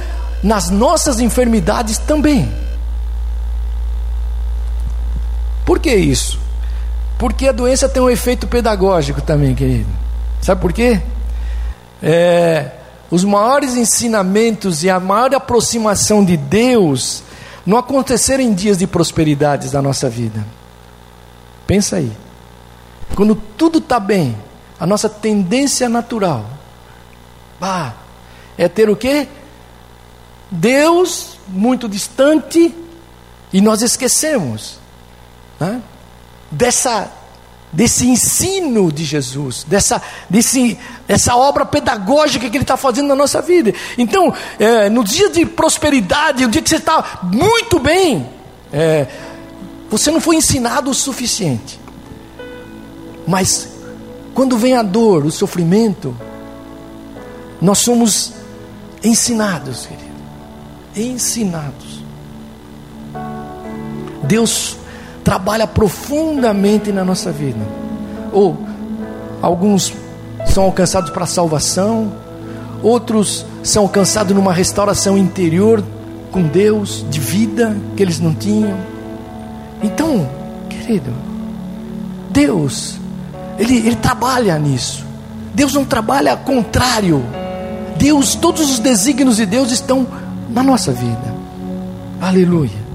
[0.42, 2.49] nas nossas enfermidades também.
[5.64, 6.38] Por que isso?
[7.18, 9.90] Porque a doença tem um efeito pedagógico também, querido.
[10.40, 11.03] Sabe por quê?
[12.03, 12.72] É,
[13.11, 17.22] os maiores ensinamentos e a maior aproximação de Deus
[17.64, 20.44] não aconteceram em dias de prosperidade da nossa vida.
[21.66, 22.12] Pensa aí.
[23.14, 24.36] Quando tudo está bem,
[24.78, 26.46] a nossa tendência natural
[28.57, 29.28] é ter o quê?
[30.51, 32.74] Deus muito distante
[33.53, 34.78] e nós esquecemos
[35.59, 35.82] né?
[36.51, 37.11] dessa
[37.72, 43.42] desse ensino de Jesus, dessa, desse, dessa obra pedagógica que Ele está fazendo na nossa
[43.42, 43.74] vida.
[43.96, 48.28] Então, é, no dia de prosperidade, no dia que você está muito bem,
[48.72, 49.06] é,
[49.90, 51.78] você não foi ensinado o suficiente.
[53.26, 53.68] Mas
[54.34, 56.16] quando vem a dor, o sofrimento,
[57.60, 58.32] nós somos
[59.02, 60.08] ensinados, querido.
[60.96, 61.98] Ensinados.
[64.24, 64.76] Deus
[65.29, 67.61] trabalha profundamente na nossa vida.
[68.33, 68.57] Ou
[69.43, 69.93] alguns
[70.47, 72.11] são alcançados para salvação,
[72.83, 75.85] outros são alcançados numa restauração interior
[76.33, 78.74] com Deus, de vida que eles não tinham.
[79.83, 80.26] Então,
[80.66, 81.12] querido,
[82.31, 82.99] Deus,
[83.59, 85.05] Ele, Ele trabalha nisso.
[85.55, 87.22] Deus não trabalha contrário.
[87.99, 90.07] Deus, todos os desígnios de Deus estão
[90.49, 91.35] na nossa vida.
[92.18, 92.88] Aleluia.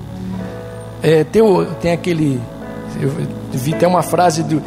[1.03, 1.43] É, tem,
[1.81, 2.41] tem aquele.
[2.99, 3.11] Eu
[3.51, 4.63] vi até uma frase do,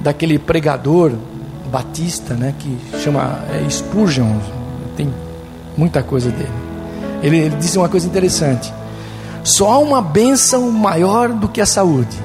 [0.00, 1.12] daquele pregador
[1.72, 4.38] batista, né, que chama é, Spurgeon.
[4.96, 5.12] Tem
[5.76, 6.52] muita coisa dele.
[7.22, 8.72] Ele, ele diz uma coisa interessante:
[9.42, 12.16] só há uma bênção maior do que a saúde,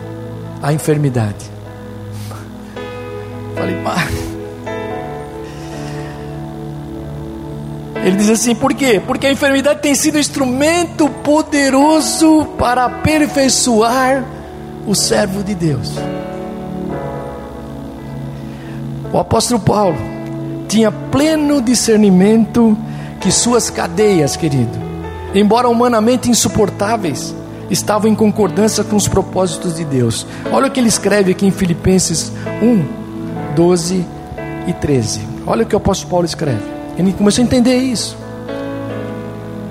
[0.62, 1.50] a enfermidade.
[3.56, 4.23] Falei, mas
[8.04, 9.02] Ele diz assim: por quê?
[9.06, 14.26] Porque a enfermidade tem sido um instrumento poderoso para aperfeiçoar
[14.86, 15.94] o servo de Deus.
[19.12, 19.98] O apóstolo Paulo
[20.68, 22.78] tinha pleno discernimento
[23.22, 24.78] que suas cadeias, querido,
[25.34, 27.34] embora humanamente insuportáveis,
[27.70, 30.28] estavam em concordância com os propósitos de Deus.
[30.52, 34.06] Olha o que ele escreve aqui em Filipenses 1, 12
[34.68, 35.22] e 13.
[35.46, 36.73] Olha o que o apóstolo Paulo escreve.
[36.98, 38.18] Ele começou a entender isso.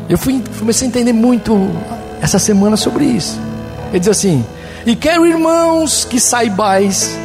[0.08, 1.70] Eu fui, comecei a entender muito
[2.20, 3.38] essa semana sobre isso.
[3.90, 4.44] Ele diz assim:
[4.84, 7.16] E quero, irmãos, que saibais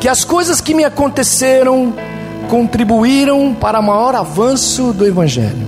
[0.00, 1.92] que as coisas que me aconteceram
[2.48, 5.66] contribuíram para maior avanço do Evangelho,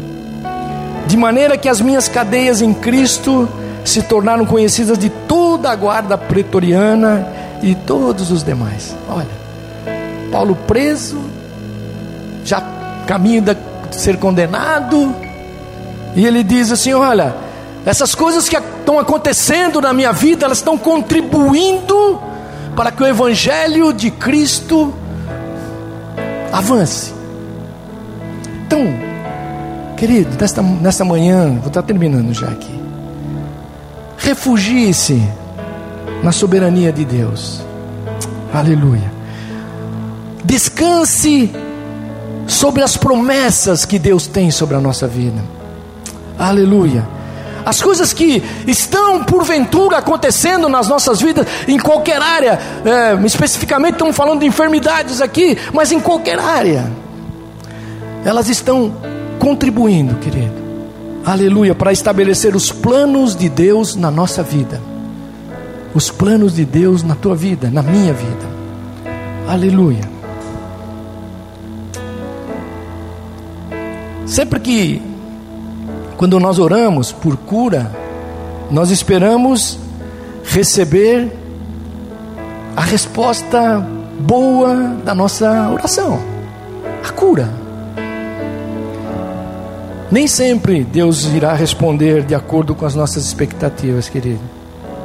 [1.06, 3.48] de maneira que as minhas cadeias em Cristo
[3.84, 7.26] se tornaram conhecidas de toda a guarda pretoriana
[7.62, 8.94] e todos os demais.
[9.08, 9.28] Olha,
[10.30, 11.18] Paulo preso,
[12.44, 12.60] já
[13.10, 13.56] caminho de
[13.90, 15.12] ser condenado.
[16.14, 17.34] E ele diz assim: Olha,
[17.84, 22.20] essas coisas que estão acontecendo na minha vida, elas estão contribuindo
[22.76, 24.94] para que o Evangelho de Cristo
[26.52, 27.12] avance.
[28.64, 29.10] Então,
[29.96, 32.80] Querido, nesta, nesta manhã, vou estar terminando já aqui.
[34.16, 35.20] Refugie-se
[36.22, 37.60] na soberania de Deus.
[38.54, 39.12] Aleluia.
[40.42, 41.52] Descanse
[42.50, 45.42] sobre as promessas que Deus tem sobre a nossa vida.
[46.38, 47.06] Aleluia.
[47.64, 54.16] As coisas que estão porventura acontecendo nas nossas vidas, em qualquer área, é, especificamente estamos
[54.16, 56.90] falando de enfermidades aqui, mas em qualquer área,
[58.24, 58.92] elas estão
[59.38, 60.54] contribuindo, querido,
[61.24, 64.80] aleluia, para estabelecer os planos de Deus na nossa vida,
[65.94, 68.46] os planos de Deus na tua vida, na minha vida,
[69.46, 70.19] aleluia.
[74.30, 75.02] Sempre que,
[76.16, 77.90] quando nós oramos por cura,
[78.70, 79.76] nós esperamos
[80.44, 81.32] receber
[82.76, 83.84] a resposta
[84.20, 86.20] boa da nossa oração,
[87.04, 87.50] a cura.
[90.12, 94.38] Nem sempre Deus irá responder de acordo com as nossas expectativas, querido.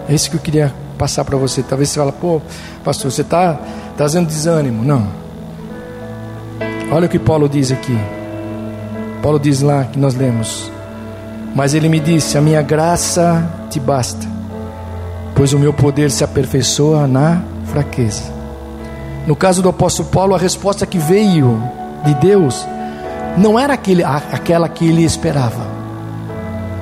[0.08, 1.64] É isso que eu queria passar para você.
[1.64, 2.40] Talvez você fale, pô,
[2.84, 3.60] pastor, você está
[3.98, 4.84] trazendo desânimo.
[4.84, 5.08] Não.
[6.92, 7.98] Olha o que Paulo diz aqui.
[9.26, 10.72] Paulo diz lá que nós lemos.
[11.56, 14.24] Mas ele me disse: A minha graça te basta,
[15.34, 18.32] pois o meu poder se aperfeiçoa na fraqueza.
[19.26, 21.60] No caso do apóstolo Paulo, a resposta que veio
[22.06, 22.68] de Deus
[23.36, 25.66] não era aquele, aquela que ele esperava.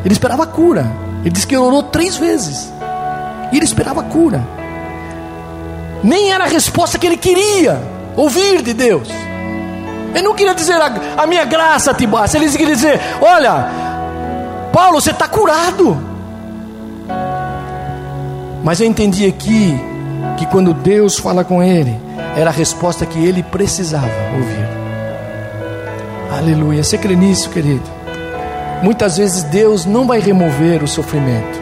[0.04, 0.92] Ele esperava cura.
[1.22, 2.70] Ele disse que orou três vezes.
[3.54, 4.46] E ele esperava cura.
[6.04, 7.82] Nem era a resposta que ele queria
[8.18, 9.23] ouvir de Deus.
[10.14, 12.38] Ele não queria dizer a, a minha graça te basta.
[12.38, 13.68] Ele queria dizer: Olha,
[14.72, 15.98] Paulo, você está curado.
[18.64, 19.78] Mas eu entendi aqui
[20.38, 22.00] que quando Deus fala com ele,
[22.36, 24.68] era a resposta que ele precisava ouvir.
[26.38, 26.84] Aleluia.
[26.84, 27.84] Você crê nisso, querido?
[28.82, 31.62] Muitas vezes Deus não vai remover o sofrimento.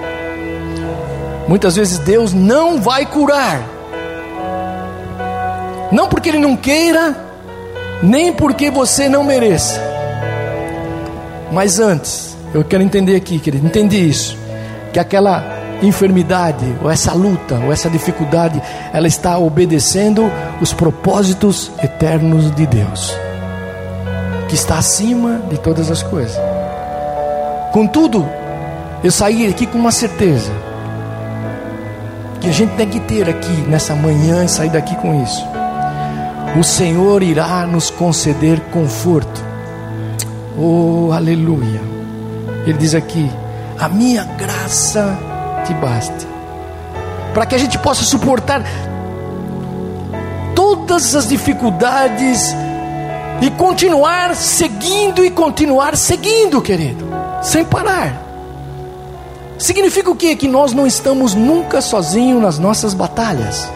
[1.47, 3.61] Muitas vezes Deus não vai curar.
[5.91, 7.15] Não porque Ele não queira,
[8.01, 9.79] nem porque você não mereça.
[11.51, 14.37] Mas antes, eu quero entender aqui, querido, entende isso.
[14.93, 15.43] Que aquela
[15.81, 18.61] enfermidade, ou essa luta, ou essa dificuldade,
[18.93, 20.31] ela está obedecendo
[20.61, 23.15] os propósitos eternos de Deus
[24.51, 26.37] que está acima de todas as coisas.
[27.71, 28.27] Contudo,
[29.01, 30.51] eu saí aqui com uma certeza
[32.41, 35.60] que a gente tem que ter aqui nessa manhã e sair daqui com isso.
[36.57, 39.41] O Senhor irá nos conceder conforto.
[40.57, 41.81] Oh, aleluia.
[42.65, 43.31] Ele diz aqui:
[43.79, 45.17] A minha graça
[45.65, 46.27] te basta.
[47.33, 48.63] Para que a gente possa suportar
[50.53, 52.53] todas as dificuldades
[53.41, 57.07] e continuar seguindo e continuar seguindo, querido,
[57.41, 58.21] sem parar.
[59.57, 60.35] Significa o quê?
[60.35, 63.69] Que nós não estamos nunca sozinhos nas nossas batalhas.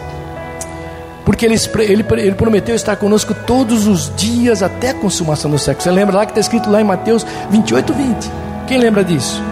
[1.26, 5.82] Porque ele, ele, ele prometeu estar conosco todos os dias até a consumação do século.
[5.82, 8.30] Você lembra lá que está escrito lá em Mateus 28, 20?
[8.68, 9.42] Quem lembra disso?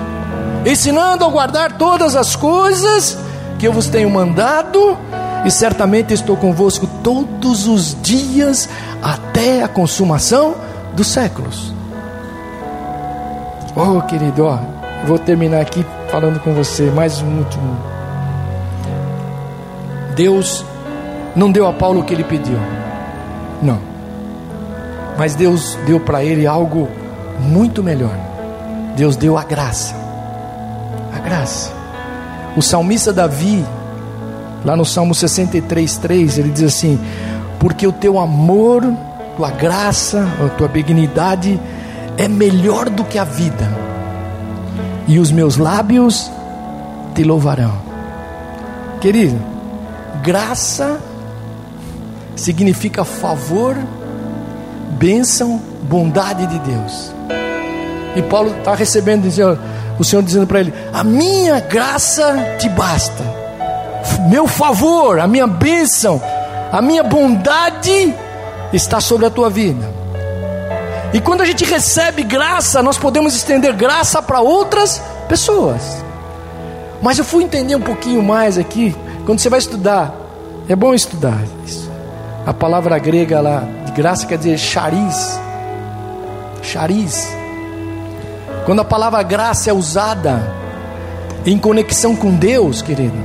[0.65, 3.19] Ensinando a guardar todas as coisas
[3.59, 4.97] que eu vos tenho mandado,
[5.45, 8.69] e certamente estou convosco todos os dias
[9.03, 10.55] até a consumação
[10.95, 11.75] dos séculos.
[13.77, 14.59] Oh, querido,
[15.07, 17.77] vou terminar aqui falando com você mais um último.
[20.15, 20.65] Deus
[21.35, 22.59] não deu a Paulo o que ele pediu.
[23.63, 23.79] Não.
[25.19, 26.89] Mas Deus deu para ele algo
[27.41, 28.17] muito melhor.
[28.97, 29.95] Deus deu a graça.
[31.15, 31.73] A graça.
[32.57, 33.65] O salmista Davi,
[34.65, 36.99] lá no Salmo 63, 3, ele diz assim:
[37.59, 38.83] porque o teu amor,
[39.37, 41.59] tua graça, a tua benignidade
[42.17, 43.69] é melhor do que a vida,
[45.09, 46.31] e os meus lábios
[47.15, 47.73] te louvarão.
[49.01, 49.41] Querido,
[50.23, 51.01] graça
[52.37, 53.77] significa favor,
[54.99, 57.13] bênção, bondade de Deus.
[58.17, 59.27] E Paulo está recebendo
[59.99, 63.25] o Senhor dizendo para ele: A minha graça te basta,
[64.29, 66.21] meu favor, a minha bênção
[66.75, 68.13] a minha bondade
[68.73, 69.89] está sobre a tua vida.
[71.13, 75.81] E quando a gente recebe graça, nós podemos estender graça para outras pessoas.
[77.01, 78.93] Mas eu fui entender um pouquinho mais aqui,
[79.25, 80.13] quando você vai estudar,
[80.69, 81.89] é bom estudar isso.
[82.47, 85.41] A palavra grega lá de graça quer dizer charis.
[86.63, 87.27] Charis.
[88.67, 90.43] Quando a palavra graça é usada
[91.47, 93.17] em conexão com Deus, querido,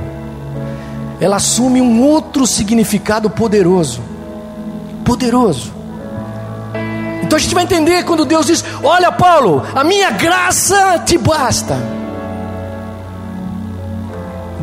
[1.20, 4.00] ela assume um outro significado poderoso.
[5.04, 5.72] Poderoso.
[7.22, 11.76] Então a gente vai entender quando Deus diz: Olha, Paulo, a minha graça te basta.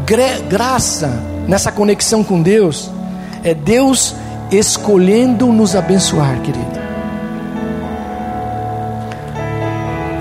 [0.05, 1.07] Gra graça,
[1.47, 2.89] nessa conexão com Deus,
[3.43, 4.15] é Deus
[4.51, 6.77] escolhendo nos abençoar, querido.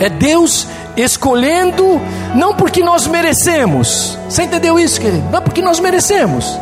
[0.00, 0.66] É Deus
[0.96, 2.00] escolhendo,
[2.34, 4.18] não porque nós merecemos.
[4.28, 5.24] Você entendeu isso, querido?
[5.30, 6.58] Não é porque nós merecemos.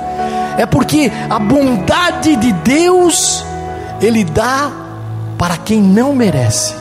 [0.57, 3.45] É porque a bondade de Deus
[4.01, 4.71] Ele dá
[5.39, 6.75] para quem não merece.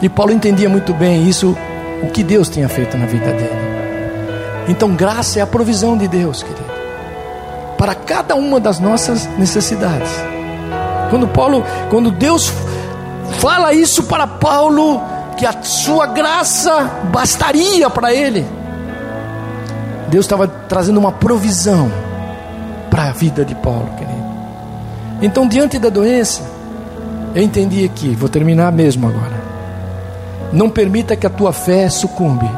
[0.00, 1.56] E Paulo entendia muito bem isso,
[2.02, 3.64] o que Deus tinha feito na vida dele.
[4.68, 6.73] Então, graça é a provisão de Deus, querido,
[7.78, 10.10] para cada uma das nossas necessidades.
[11.10, 12.52] Quando Paulo, quando Deus
[13.38, 15.00] fala isso para Paulo,
[15.36, 18.46] que a sua graça bastaria para ele.
[20.08, 21.90] Deus estava trazendo uma provisão
[22.90, 24.24] para a vida de Paulo, querido.
[25.20, 26.42] Então, diante da doença,
[27.34, 29.42] eu entendi aqui, vou terminar mesmo agora.
[30.52, 32.48] Não permita que a tua fé sucumbe.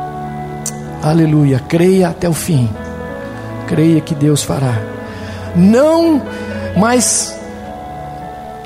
[1.03, 1.59] Aleluia.
[1.67, 2.69] Creia até o fim.
[3.67, 4.96] Creia que Deus fará.
[5.57, 6.23] Não,
[6.77, 7.35] mas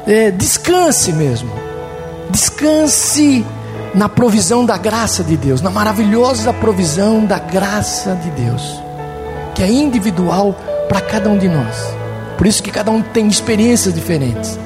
[0.06, 1.50] é, descanse mesmo.
[2.30, 3.44] Descanse
[3.94, 8.80] na provisão da graça de Deus, na maravilhosa provisão da graça de Deus,
[9.54, 10.54] que é individual
[10.88, 11.76] para cada um de nós.
[12.36, 14.58] Por isso que cada um tem experiências diferentes.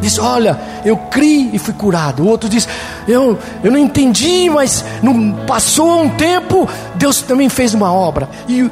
[0.00, 2.24] Diz: Olha, eu criei e fui curado.
[2.24, 2.68] O outro diz:
[3.06, 8.28] Eu, eu não entendi, mas não passou um tempo, Deus também fez uma obra.
[8.48, 8.70] E,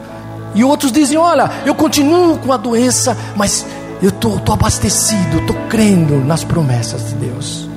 [0.55, 3.65] e outros dizem: Olha, eu continuo com a doença, mas
[4.03, 7.69] eu estou abastecido, estou crendo nas promessas de Deus.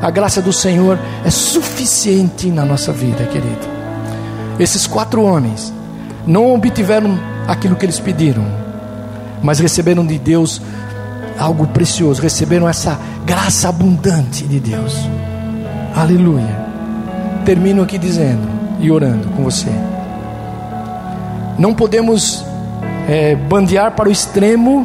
[0.00, 3.66] A graça do Senhor é suficiente na nossa vida, querido.
[4.58, 5.72] Esses quatro homens
[6.26, 8.44] não obtiveram aquilo que eles pediram,
[9.42, 10.60] mas receberam de Deus
[11.38, 14.96] algo precioso, receberam essa graça abundante de Deus.
[15.94, 16.66] Aleluia.
[17.44, 18.48] Termino aqui dizendo
[18.80, 19.70] e orando com você.
[21.58, 22.44] Não podemos
[23.08, 24.84] é, bandear para o extremo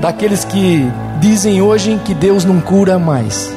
[0.00, 0.90] daqueles que
[1.20, 3.54] dizem hoje que Deus não cura mais.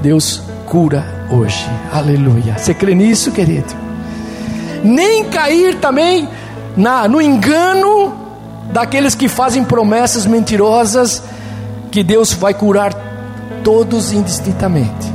[0.00, 1.68] Deus cura hoje.
[1.92, 2.56] Aleluia.
[2.58, 3.74] Você crê nisso, querido?
[4.82, 6.28] Nem cair também
[6.76, 8.14] na, no engano
[8.72, 11.22] daqueles que fazem promessas mentirosas
[11.90, 12.92] que Deus vai curar
[13.62, 15.12] todos indistintamente.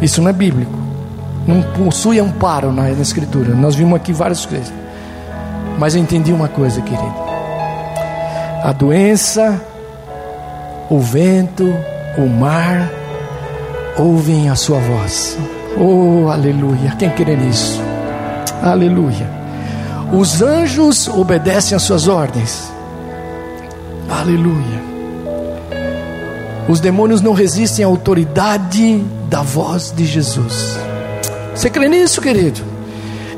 [0.00, 0.72] Isso não é bíblico.
[1.46, 3.54] Não possui amparo na, Escritura.
[3.54, 4.72] Nós vimos aqui várias coisas.
[5.78, 7.14] Mas eu entendi uma coisa, querido.
[8.62, 9.60] A doença,
[10.90, 11.72] o vento,
[12.18, 12.90] o mar,
[13.98, 15.38] ouvem a sua voz.
[15.78, 16.94] Oh, aleluia.
[16.98, 17.80] Quem crê nisso?
[18.62, 19.30] Aleluia.
[20.12, 22.72] Os anjos obedecem às suas ordens.
[24.08, 24.86] Aleluia.
[26.68, 30.78] Os demônios não resistem à autoridade da voz de Jesus.
[31.54, 32.75] Você crê nisso, querido?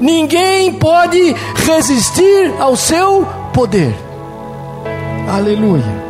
[0.00, 1.34] Ninguém pode
[1.66, 3.94] resistir ao seu poder.
[5.28, 6.08] Aleluia.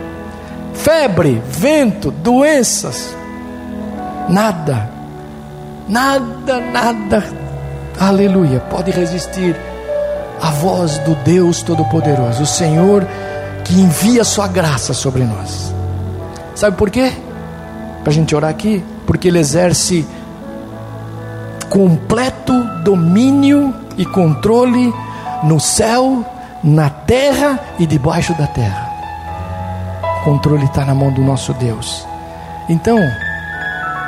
[0.75, 3.17] Febre, vento, doenças,
[4.29, 4.89] nada,
[5.89, 7.25] nada, nada,
[7.99, 9.57] aleluia, pode resistir
[10.41, 13.05] à voz do Deus Todo-Poderoso, o Senhor
[13.65, 15.75] que envia Sua graça sobre nós.
[16.55, 17.13] Sabe por quê?
[18.03, 20.07] Para a gente orar aqui, porque Ele exerce
[21.69, 22.53] completo
[22.83, 24.93] domínio e controle
[25.45, 26.25] no céu,
[26.63, 28.89] na terra e debaixo da terra.
[30.21, 32.07] O controle está na mão do nosso Deus.
[32.69, 32.99] Então,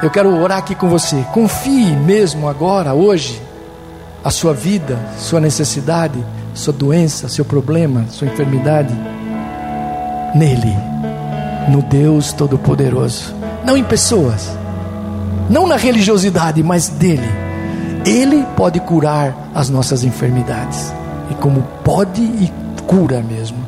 [0.02, 1.24] eu quero orar aqui com você.
[1.32, 3.40] Confie mesmo agora, hoje,
[4.24, 8.94] a sua vida, sua necessidade, sua doença, seu problema, sua enfermidade,
[10.34, 10.76] nele,
[11.68, 13.34] no Deus Todo-Poderoso.
[13.64, 14.50] Não em pessoas,
[15.48, 17.49] não na religiosidade, mas dele.
[18.04, 20.92] Ele pode curar as nossas enfermidades.
[21.30, 22.52] E como pode e
[22.86, 23.58] cura mesmo.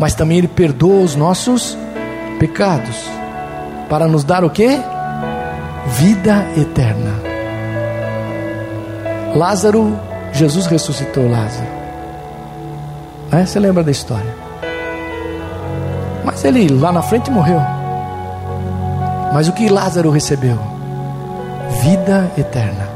[0.00, 1.76] Mas também ele perdoa os nossos
[2.38, 2.96] pecados.
[3.88, 4.78] Para nos dar o quê?
[5.88, 7.14] vida eterna.
[9.34, 9.98] Lázaro,
[10.32, 11.66] Jesus ressuscitou Lázaro.
[13.32, 14.34] É, você lembra da história?
[16.24, 17.60] Mas ele lá na frente morreu.
[19.32, 20.58] Mas o que Lázaro recebeu?
[21.82, 22.87] Vida eterna.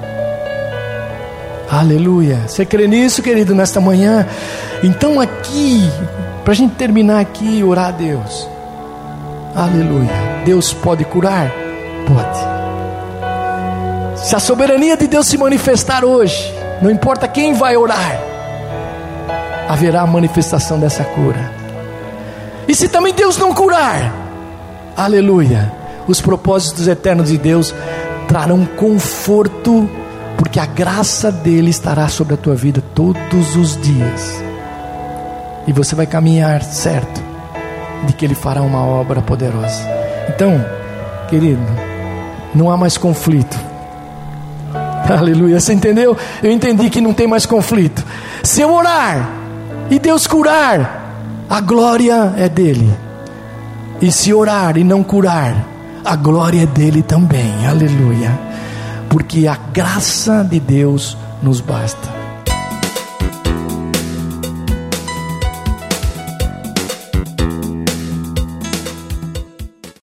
[1.73, 2.43] Aleluia.
[2.47, 4.27] Você crê nisso, querido, nesta manhã?
[4.83, 5.81] Então, aqui,
[6.45, 8.47] para a gente terminar aqui orar a Deus.
[9.55, 10.43] Aleluia.
[10.45, 11.51] Deus pode curar?
[12.07, 12.53] Pode.
[14.21, 16.53] Se a soberania de Deus se manifestar hoje,
[16.83, 18.21] não importa quem vai orar,
[19.67, 21.51] haverá a manifestação dessa cura.
[22.69, 24.23] E se também Deus não curar,
[24.97, 25.73] Aleluia.
[26.07, 27.75] Os propósitos eternos de Deus
[28.29, 29.89] trarão conforto,
[30.43, 34.43] porque a graça dele estará sobre a tua vida todos os dias.
[35.69, 37.23] E você vai caminhar certo
[38.05, 39.89] de que ele fará uma obra poderosa.
[40.29, 40.61] Então,
[41.29, 41.63] querido,
[42.53, 43.57] não há mais conflito.
[45.17, 45.61] Aleluia.
[45.61, 46.17] Você entendeu?
[46.43, 48.05] Eu entendi que não tem mais conflito.
[48.43, 49.31] Se eu orar
[49.93, 52.93] e Deus curar, a glória é dele.
[54.01, 55.55] E se orar e não curar,
[56.05, 57.65] a glória é dele também.
[57.65, 58.52] Aleluia.
[59.13, 62.22] Porque a graça de Deus nos basta.